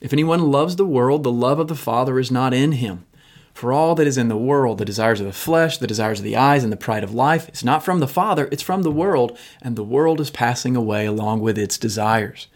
If 0.00 0.12
anyone 0.12 0.50
loves 0.50 0.76
the 0.76 0.86
world, 0.86 1.22
the 1.22 1.32
love 1.32 1.58
of 1.58 1.68
the 1.68 1.74
Father 1.74 2.18
is 2.18 2.30
not 2.30 2.54
in 2.54 2.72
him. 2.72 3.04
For 3.52 3.72
all 3.72 3.94
that 3.96 4.06
is 4.06 4.16
in 4.16 4.28
the 4.28 4.36
world, 4.36 4.78
the 4.78 4.84
desires 4.84 5.20
of 5.20 5.26
the 5.26 5.32
flesh, 5.32 5.78
the 5.78 5.86
desires 5.86 6.20
of 6.20 6.24
the 6.24 6.36
eyes, 6.36 6.62
and 6.62 6.72
the 6.72 6.76
pride 6.76 7.02
of 7.02 7.12
life, 7.12 7.48
is 7.48 7.64
not 7.64 7.84
from 7.84 7.98
the 7.98 8.06
Father, 8.06 8.48
it's 8.52 8.62
from 8.62 8.82
the 8.82 8.92
world, 8.92 9.36
and 9.60 9.74
the 9.74 9.82
world 9.82 10.20
is 10.20 10.30
passing 10.30 10.76
away 10.76 11.06
along 11.06 11.40
with 11.40 11.58
its 11.58 11.76
desires 11.76 12.46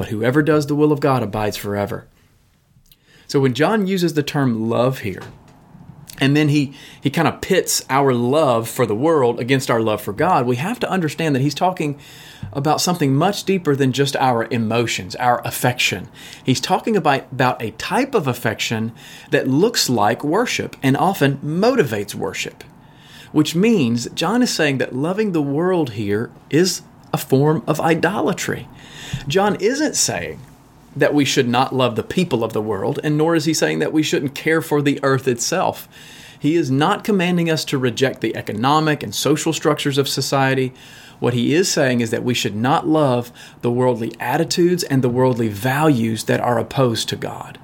but 0.00 0.08
whoever 0.08 0.40
does 0.40 0.66
the 0.66 0.74
will 0.74 0.92
of 0.92 1.00
God 1.00 1.22
abides 1.22 1.58
forever. 1.58 2.06
So 3.26 3.38
when 3.38 3.52
John 3.52 3.86
uses 3.86 4.14
the 4.14 4.22
term 4.22 4.70
love 4.70 5.00
here, 5.00 5.20
and 6.20 6.36
then 6.36 6.50
he, 6.50 6.74
he 7.00 7.10
kind 7.10 7.26
of 7.26 7.40
pits 7.40 7.84
our 7.88 8.12
love 8.12 8.68
for 8.68 8.84
the 8.84 8.94
world 8.94 9.40
against 9.40 9.70
our 9.70 9.80
love 9.80 10.02
for 10.02 10.12
God, 10.12 10.46
we 10.46 10.56
have 10.56 10.78
to 10.80 10.90
understand 10.90 11.34
that 11.34 11.40
he's 11.40 11.54
talking 11.54 11.98
about 12.52 12.80
something 12.80 13.14
much 13.14 13.44
deeper 13.44 13.74
than 13.74 13.92
just 13.92 14.14
our 14.16 14.46
emotions, 14.50 15.16
our 15.16 15.40
affection. 15.46 16.08
He's 16.44 16.60
talking 16.60 16.96
about, 16.96 17.32
about 17.32 17.62
a 17.62 17.70
type 17.72 18.14
of 18.14 18.26
affection 18.26 18.92
that 19.30 19.48
looks 19.48 19.88
like 19.88 20.22
worship 20.22 20.76
and 20.82 20.96
often 20.96 21.38
motivates 21.38 22.14
worship, 22.14 22.62
which 23.32 23.54
means 23.54 24.08
John 24.10 24.42
is 24.42 24.52
saying 24.52 24.78
that 24.78 24.94
loving 24.94 25.32
the 25.32 25.42
world 25.42 25.90
here 25.90 26.30
is 26.50 26.82
a 27.12 27.18
form 27.18 27.62
of 27.66 27.80
idolatry. 27.80 28.68
John 29.26 29.56
isn't 29.56 29.94
saying 29.96 30.40
that 30.96 31.14
we 31.14 31.24
should 31.24 31.48
not 31.48 31.74
love 31.74 31.96
the 31.96 32.02
people 32.02 32.42
of 32.42 32.52
the 32.52 32.62
world, 32.62 32.98
and 33.04 33.16
nor 33.16 33.34
is 33.34 33.44
he 33.44 33.54
saying 33.54 33.78
that 33.78 33.92
we 33.92 34.02
shouldn't 34.02 34.34
care 34.34 34.60
for 34.60 34.82
the 34.82 34.98
earth 35.02 35.28
itself. 35.28 35.88
He 36.38 36.56
is 36.56 36.70
not 36.70 37.04
commanding 37.04 37.50
us 37.50 37.64
to 37.66 37.78
reject 37.78 38.22
the 38.22 38.34
economic 38.34 39.02
and 39.02 39.14
social 39.14 39.52
structures 39.52 39.98
of 39.98 40.08
society. 40.08 40.72
What 41.20 41.34
he 41.34 41.54
is 41.54 41.70
saying 41.70 42.00
is 42.00 42.10
that 42.10 42.24
we 42.24 42.34
should 42.34 42.56
not 42.56 42.88
love 42.88 43.30
the 43.60 43.70
worldly 43.70 44.12
attitudes 44.18 44.82
and 44.82 45.04
the 45.04 45.10
worldly 45.10 45.48
values 45.48 46.24
that 46.24 46.40
are 46.40 46.58
opposed 46.58 47.08
to 47.10 47.16
God. 47.16 47.59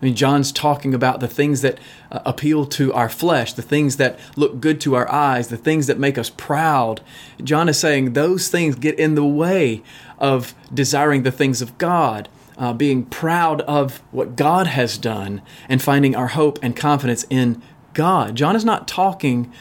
I 0.00 0.06
mean, 0.06 0.14
John's 0.14 0.50
talking 0.50 0.94
about 0.94 1.20
the 1.20 1.28
things 1.28 1.60
that 1.60 1.78
uh, 2.10 2.20
appeal 2.24 2.64
to 2.66 2.92
our 2.94 3.10
flesh, 3.10 3.52
the 3.52 3.62
things 3.62 3.96
that 3.98 4.18
look 4.34 4.60
good 4.60 4.80
to 4.82 4.94
our 4.94 5.10
eyes, 5.12 5.48
the 5.48 5.58
things 5.58 5.86
that 5.88 5.98
make 5.98 6.16
us 6.16 6.30
proud. 6.30 7.02
John 7.42 7.68
is 7.68 7.78
saying 7.78 8.14
those 8.14 8.48
things 8.48 8.76
get 8.76 8.98
in 8.98 9.14
the 9.14 9.24
way 9.26 9.82
of 10.18 10.54
desiring 10.72 11.22
the 11.22 11.30
things 11.30 11.60
of 11.60 11.76
God, 11.76 12.30
uh, 12.56 12.72
being 12.72 13.04
proud 13.04 13.60
of 13.62 13.98
what 14.10 14.36
God 14.36 14.68
has 14.68 14.96
done, 14.96 15.42
and 15.68 15.82
finding 15.82 16.16
our 16.16 16.28
hope 16.28 16.58
and 16.62 16.74
confidence 16.74 17.26
in 17.28 17.60
God. 17.92 18.36
John 18.36 18.56
is 18.56 18.64
not 18.64 18.88
talking 18.88 19.52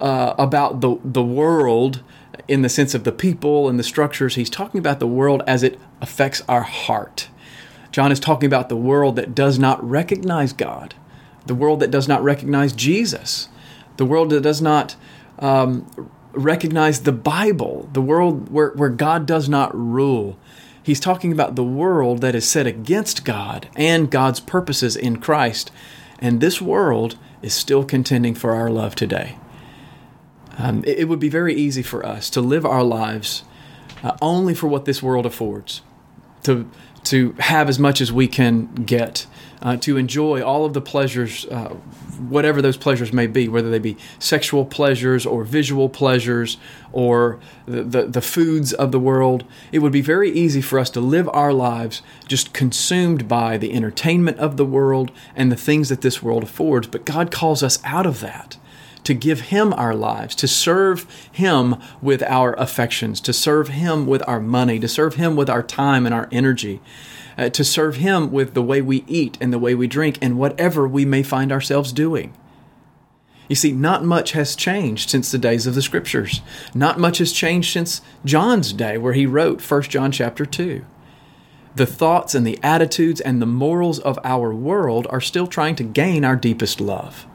uh, 0.00 0.34
about 0.38 0.80
the, 0.80 0.98
the 1.04 1.22
world 1.22 2.02
in 2.48 2.62
the 2.62 2.68
sense 2.68 2.94
of 2.94 3.04
the 3.04 3.12
people 3.12 3.68
and 3.68 3.78
the 3.78 3.84
structures. 3.84 4.34
He's 4.34 4.50
talking 4.50 4.78
about 4.78 4.98
the 4.98 5.06
world 5.06 5.42
as 5.46 5.62
it 5.62 5.78
affects 6.00 6.42
our 6.48 6.62
heart. 6.62 7.28
John 7.92 8.10
is 8.10 8.18
talking 8.18 8.46
about 8.46 8.68
the 8.68 8.76
world 8.76 9.16
that 9.16 9.34
does 9.34 9.58
not 9.58 9.82
recognize 9.88 10.52
God, 10.52 10.94
the 11.46 11.54
world 11.54 11.80
that 11.80 11.90
does 11.90 12.08
not 12.08 12.22
recognize 12.22 12.72
Jesus, 12.72 13.48
the 13.98 14.06
world 14.06 14.30
that 14.30 14.40
does 14.40 14.62
not 14.62 14.96
um, 15.38 16.10
recognize 16.32 17.02
the 17.02 17.12
Bible, 17.12 17.88
the 17.92 18.00
world 18.00 18.50
where, 18.50 18.70
where 18.70 18.88
God 18.88 19.26
does 19.26 19.48
not 19.48 19.76
rule. 19.76 20.38
He's 20.82 21.00
talking 21.00 21.32
about 21.32 21.54
the 21.54 21.64
world 21.64 22.22
that 22.22 22.34
is 22.34 22.48
set 22.48 22.66
against 22.66 23.24
God 23.24 23.68
and 23.76 24.10
God's 24.10 24.40
purposes 24.40 24.96
in 24.96 25.18
Christ. 25.18 25.70
And 26.18 26.40
this 26.40 26.60
world 26.60 27.16
is 27.42 27.54
still 27.54 27.84
contending 27.84 28.34
for 28.34 28.52
our 28.52 28.70
love 28.70 28.94
today. 28.94 29.36
Um, 30.58 30.82
it, 30.84 31.00
it, 31.00 31.04
would 31.08 31.20
be 31.20 31.28
very 31.28 31.54
easy 31.54 31.82
for 31.82 32.04
us 32.04 32.28
to 32.30 32.40
live 32.40 32.66
our 32.66 32.82
lives 32.82 33.44
uh, 34.02 34.16
only 34.20 34.54
for 34.54 34.66
what 34.66 34.84
this 34.84 35.02
world 35.02 35.24
affords, 35.24 35.82
to 36.42 36.70
to 37.04 37.32
have 37.38 37.68
as 37.68 37.78
much 37.78 38.00
as 38.00 38.12
we 38.12 38.28
can 38.28 38.66
get, 38.74 39.26
uh, 39.60 39.76
to 39.76 39.96
enjoy 39.96 40.42
all 40.42 40.64
of 40.64 40.72
the 40.72 40.80
pleasures, 40.80 41.46
uh, 41.46 41.68
whatever 42.28 42.62
those 42.62 42.76
pleasures 42.76 43.12
may 43.12 43.26
be, 43.26 43.48
whether 43.48 43.70
they 43.70 43.78
be 43.78 43.96
sexual 44.18 44.64
pleasures 44.64 45.26
or 45.26 45.44
visual 45.44 45.88
pleasures 45.88 46.58
or 46.92 47.40
the, 47.66 47.82
the, 47.82 48.06
the, 48.06 48.20
foods 48.20 48.72
of 48.72 48.92
the 48.92 49.00
world. 49.00 49.44
It 49.72 49.80
would 49.80 49.92
be 49.92 50.00
very 50.00 50.30
easy 50.30 50.60
for 50.60 50.78
us 50.78 50.90
to 50.90 51.00
live 51.00 51.28
our 51.32 51.52
lives 51.52 52.02
just 52.28 52.52
consumed 52.52 53.26
by 53.26 53.56
the 53.56 53.72
entertainment 53.72 54.38
of 54.38 54.56
the 54.56 54.64
world 54.64 55.10
and 55.34 55.50
the 55.50 55.56
things 55.56 55.88
that 55.88 56.02
this 56.02 56.22
world 56.22 56.42
affords. 56.42 56.86
But 56.86 57.04
God 57.04 57.30
calls 57.30 57.62
us 57.62 57.78
out 57.84 58.06
of 58.06 58.20
that 58.20 58.58
to 59.04 59.14
give 59.14 59.42
Him 59.42 59.72
our 59.74 59.94
lives, 59.94 60.34
to 60.36 60.48
serve 60.48 61.06
Him 61.32 61.76
with 62.00 62.22
our 62.22 62.54
affections, 62.54 63.20
to 63.22 63.32
serve 63.32 63.68
Him 63.68 64.06
with 64.06 64.22
our 64.28 64.40
money, 64.40 64.78
to 64.78 64.88
serve 64.88 65.14
Him 65.14 65.36
with 65.36 65.50
our 65.50 65.62
time 65.62 66.06
and 66.06 66.14
our 66.14 66.28
energy, 66.30 66.80
uh, 67.36 67.48
to 67.50 67.64
serve 67.64 67.96
Him 67.96 68.30
with 68.30 68.54
the 68.54 68.62
way 68.62 68.80
we 68.80 69.04
eat 69.06 69.38
and 69.40 69.52
the 69.52 69.58
way 69.58 69.74
we 69.74 69.86
drink 69.86 70.18
and 70.22 70.38
whatever 70.38 70.86
we 70.86 71.04
may 71.04 71.22
find 71.22 71.50
ourselves 71.50 71.92
doing. 71.92 72.32
You 73.48 73.56
see, 73.56 73.72
not 73.72 74.04
much 74.04 74.32
has 74.32 74.56
changed 74.56 75.10
since 75.10 75.30
the 75.30 75.38
days 75.38 75.66
of 75.66 75.74
the 75.74 75.82
Scriptures. 75.82 76.40
Not 76.74 76.98
much 76.98 77.18
has 77.18 77.32
changed 77.32 77.72
since 77.72 78.00
John's 78.24 78.72
day, 78.72 78.96
where 78.96 79.12
he 79.12 79.26
wrote 79.26 79.60
1 79.60 79.82
John 79.82 80.12
chapter 80.12 80.46
2 80.46 80.84
the 81.74 81.86
thoughts 81.86 82.34
and 82.34 82.46
the 82.46 82.58
attitudes 82.62 83.20
and 83.20 83.40
the 83.40 83.46
morals 83.46 83.98
of 83.98 84.18
our 84.24 84.54
world 84.54 85.06
are 85.08 85.20
still 85.20 85.46
trying 85.46 85.74
to 85.76 85.84
gain 85.84 86.24
our 86.24 86.36
deepest 86.36 86.80
love. 86.80 87.26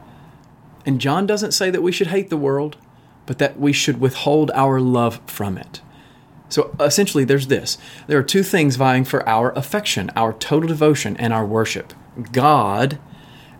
And 0.86 1.00
John 1.00 1.26
doesn't 1.26 1.52
say 1.52 1.70
that 1.70 1.82
we 1.82 1.92
should 1.92 2.06
hate 2.08 2.30
the 2.30 2.36
world, 2.36 2.76
but 3.26 3.38
that 3.38 3.58
we 3.58 3.72
should 3.72 4.00
withhold 4.00 4.50
our 4.54 4.80
love 4.80 5.20
from 5.26 5.58
it. 5.58 5.80
So 6.48 6.74
essentially, 6.80 7.24
there's 7.24 7.48
this 7.48 7.78
there 8.06 8.18
are 8.18 8.22
two 8.22 8.42
things 8.42 8.76
vying 8.76 9.04
for 9.04 9.28
our 9.28 9.52
affection, 9.52 10.10
our 10.16 10.32
total 10.32 10.68
devotion, 10.68 11.16
and 11.18 11.32
our 11.32 11.44
worship 11.44 11.92
God 12.32 12.98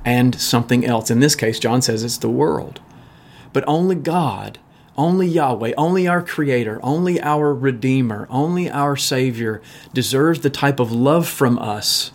and 0.04 0.40
something 0.40 0.84
else. 0.84 1.10
In 1.10 1.20
this 1.20 1.34
case, 1.34 1.58
John 1.58 1.82
says 1.82 2.02
it's 2.02 2.18
the 2.18 2.30
world. 2.30 2.80
But 3.52 3.64
only 3.66 3.94
God, 3.94 4.58
only 4.96 5.26
Yahweh, 5.26 5.74
only 5.76 6.08
our 6.08 6.22
Creator, 6.22 6.80
only 6.82 7.20
our 7.20 7.54
Redeemer, 7.54 8.26
only 8.30 8.70
our 8.70 8.96
Savior 8.96 9.62
deserves 9.92 10.40
the 10.40 10.50
type 10.50 10.80
of 10.80 10.92
love 10.92 11.28
from 11.28 11.58
us 11.58 12.12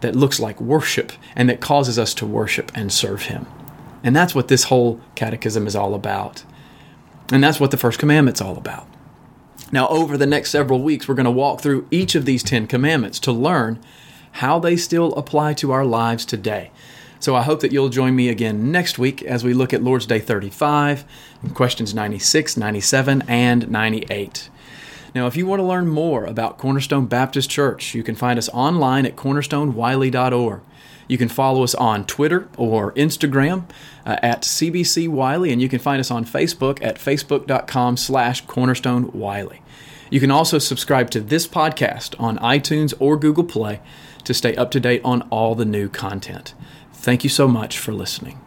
that 0.00 0.14
looks 0.14 0.38
like 0.38 0.60
worship 0.60 1.12
and 1.34 1.48
that 1.48 1.60
causes 1.60 1.98
us 1.98 2.14
to 2.14 2.26
worship 2.26 2.70
and 2.74 2.92
serve 2.92 3.22
Him. 3.22 3.46
And 4.04 4.14
that's 4.14 4.34
what 4.34 4.48
this 4.48 4.64
whole 4.64 5.00
catechism 5.16 5.66
is 5.66 5.74
all 5.74 5.94
about. 5.94 6.44
And 7.32 7.42
that's 7.42 7.58
what 7.58 7.70
the 7.70 7.78
first 7.78 7.98
commandment's 7.98 8.42
all 8.42 8.56
about. 8.56 8.86
Now, 9.72 9.88
over 9.88 10.16
the 10.16 10.26
next 10.26 10.50
several 10.50 10.82
weeks, 10.82 11.08
we're 11.08 11.14
going 11.14 11.24
to 11.24 11.30
walk 11.30 11.60
through 11.60 11.88
each 11.90 12.14
of 12.14 12.26
these 12.26 12.42
10 12.42 12.66
commandments 12.66 13.18
to 13.20 13.32
learn 13.32 13.82
how 14.32 14.58
they 14.58 14.76
still 14.76 15.14
apply 15.14 15.54
to 15.54 15.72
our 15.72 15.86
lives 15.86 16.24
today. 16.26 16.70
So 17.18 17.34
I 17.34 17.42
hope 17.42 17.60
that 17.60 17.72
you'll 17.72 17.88
join 17.88 18.14
me 18.14 18.28
again 18.28 18.70
next 18.70 18.98
week 18.98 19.22
as 19.22 19.42
we 19.42 19.54
look 19.54 19.72
at 19.72 19.82
Lord's 19.82 20.04
Day 20.04 20.18
35, 20.18 21.06
questions 21.54 21.94
96, 21.94 22.58
97, 22.58 23.22
and 23.26 23.70
98. 23.70 24.50
Now, 25.14 25.26
if 25.26 25.36
you 25.36 25.46
want 25.46 25.60
to 25.60 25.64
learn 25.64 25.86
more 25.86 26.24
about 26.26 26.58
Cornerstone 26.58 27.06
Baptist 27.06 27.48
Church, 27.48 27.94
you 27.94 28.02
can 28.02 28.14
find 28.14 28.38
us 28.38 28.50
online 28.50 29.06
at 29.06 29.16
cornerstonewylie.org. 29.16 30.60
You 31.08 31.18
can 31.18 31.28
follow 31.28 31.62
us 31.62 31.74
on 31.74 32.06
Twitter 32.06 32.48
or 32.56 32.92
Instagram 32.92 33.68
uh, 34.06 34.16
at 34.22 34.42
CBC 34.42 35.08
Wylie, 35.08 35.52
and 35.52 35.60
you 35.60 35.68
can 35.68 35.78
find 35.78 36.00
us 36.00 36.10
on 36.10 36.24
Facebook 36.24 36.82
at 36.82 36.96
facebook.com 36.96 37.96
slash 37.96 38.40
cornerstone 38.46 39.10
Wylie. 39.12 39.62
You 40.10 40.20
can 40.20 40.30
also 40.30 40.58
subscribe 40.58 41.10
to 41.10 41.20
this 41.20 41.46
podcast 41.46 42.18
on 42.20 42.38
iTunes 42.38 42.94
or 42.98 43.16
Google 43.16 43.44
Play 43.44 43.80
to 44.24 44.34
stay 44.34 44.54
up 44.56 44.70
to 44.72 44.80
date 44.80 45.00
on 45.04 45.22
all 45.22 45.54
the 45.54 45.64
new 45.64 45.88
content. 45.88 46.54
Thank 46.92 47.24
you 47.24 47.30
so 47.30 47.48
much 47.48 47.78
for 47.78 47.92
listening. 47.92 48.43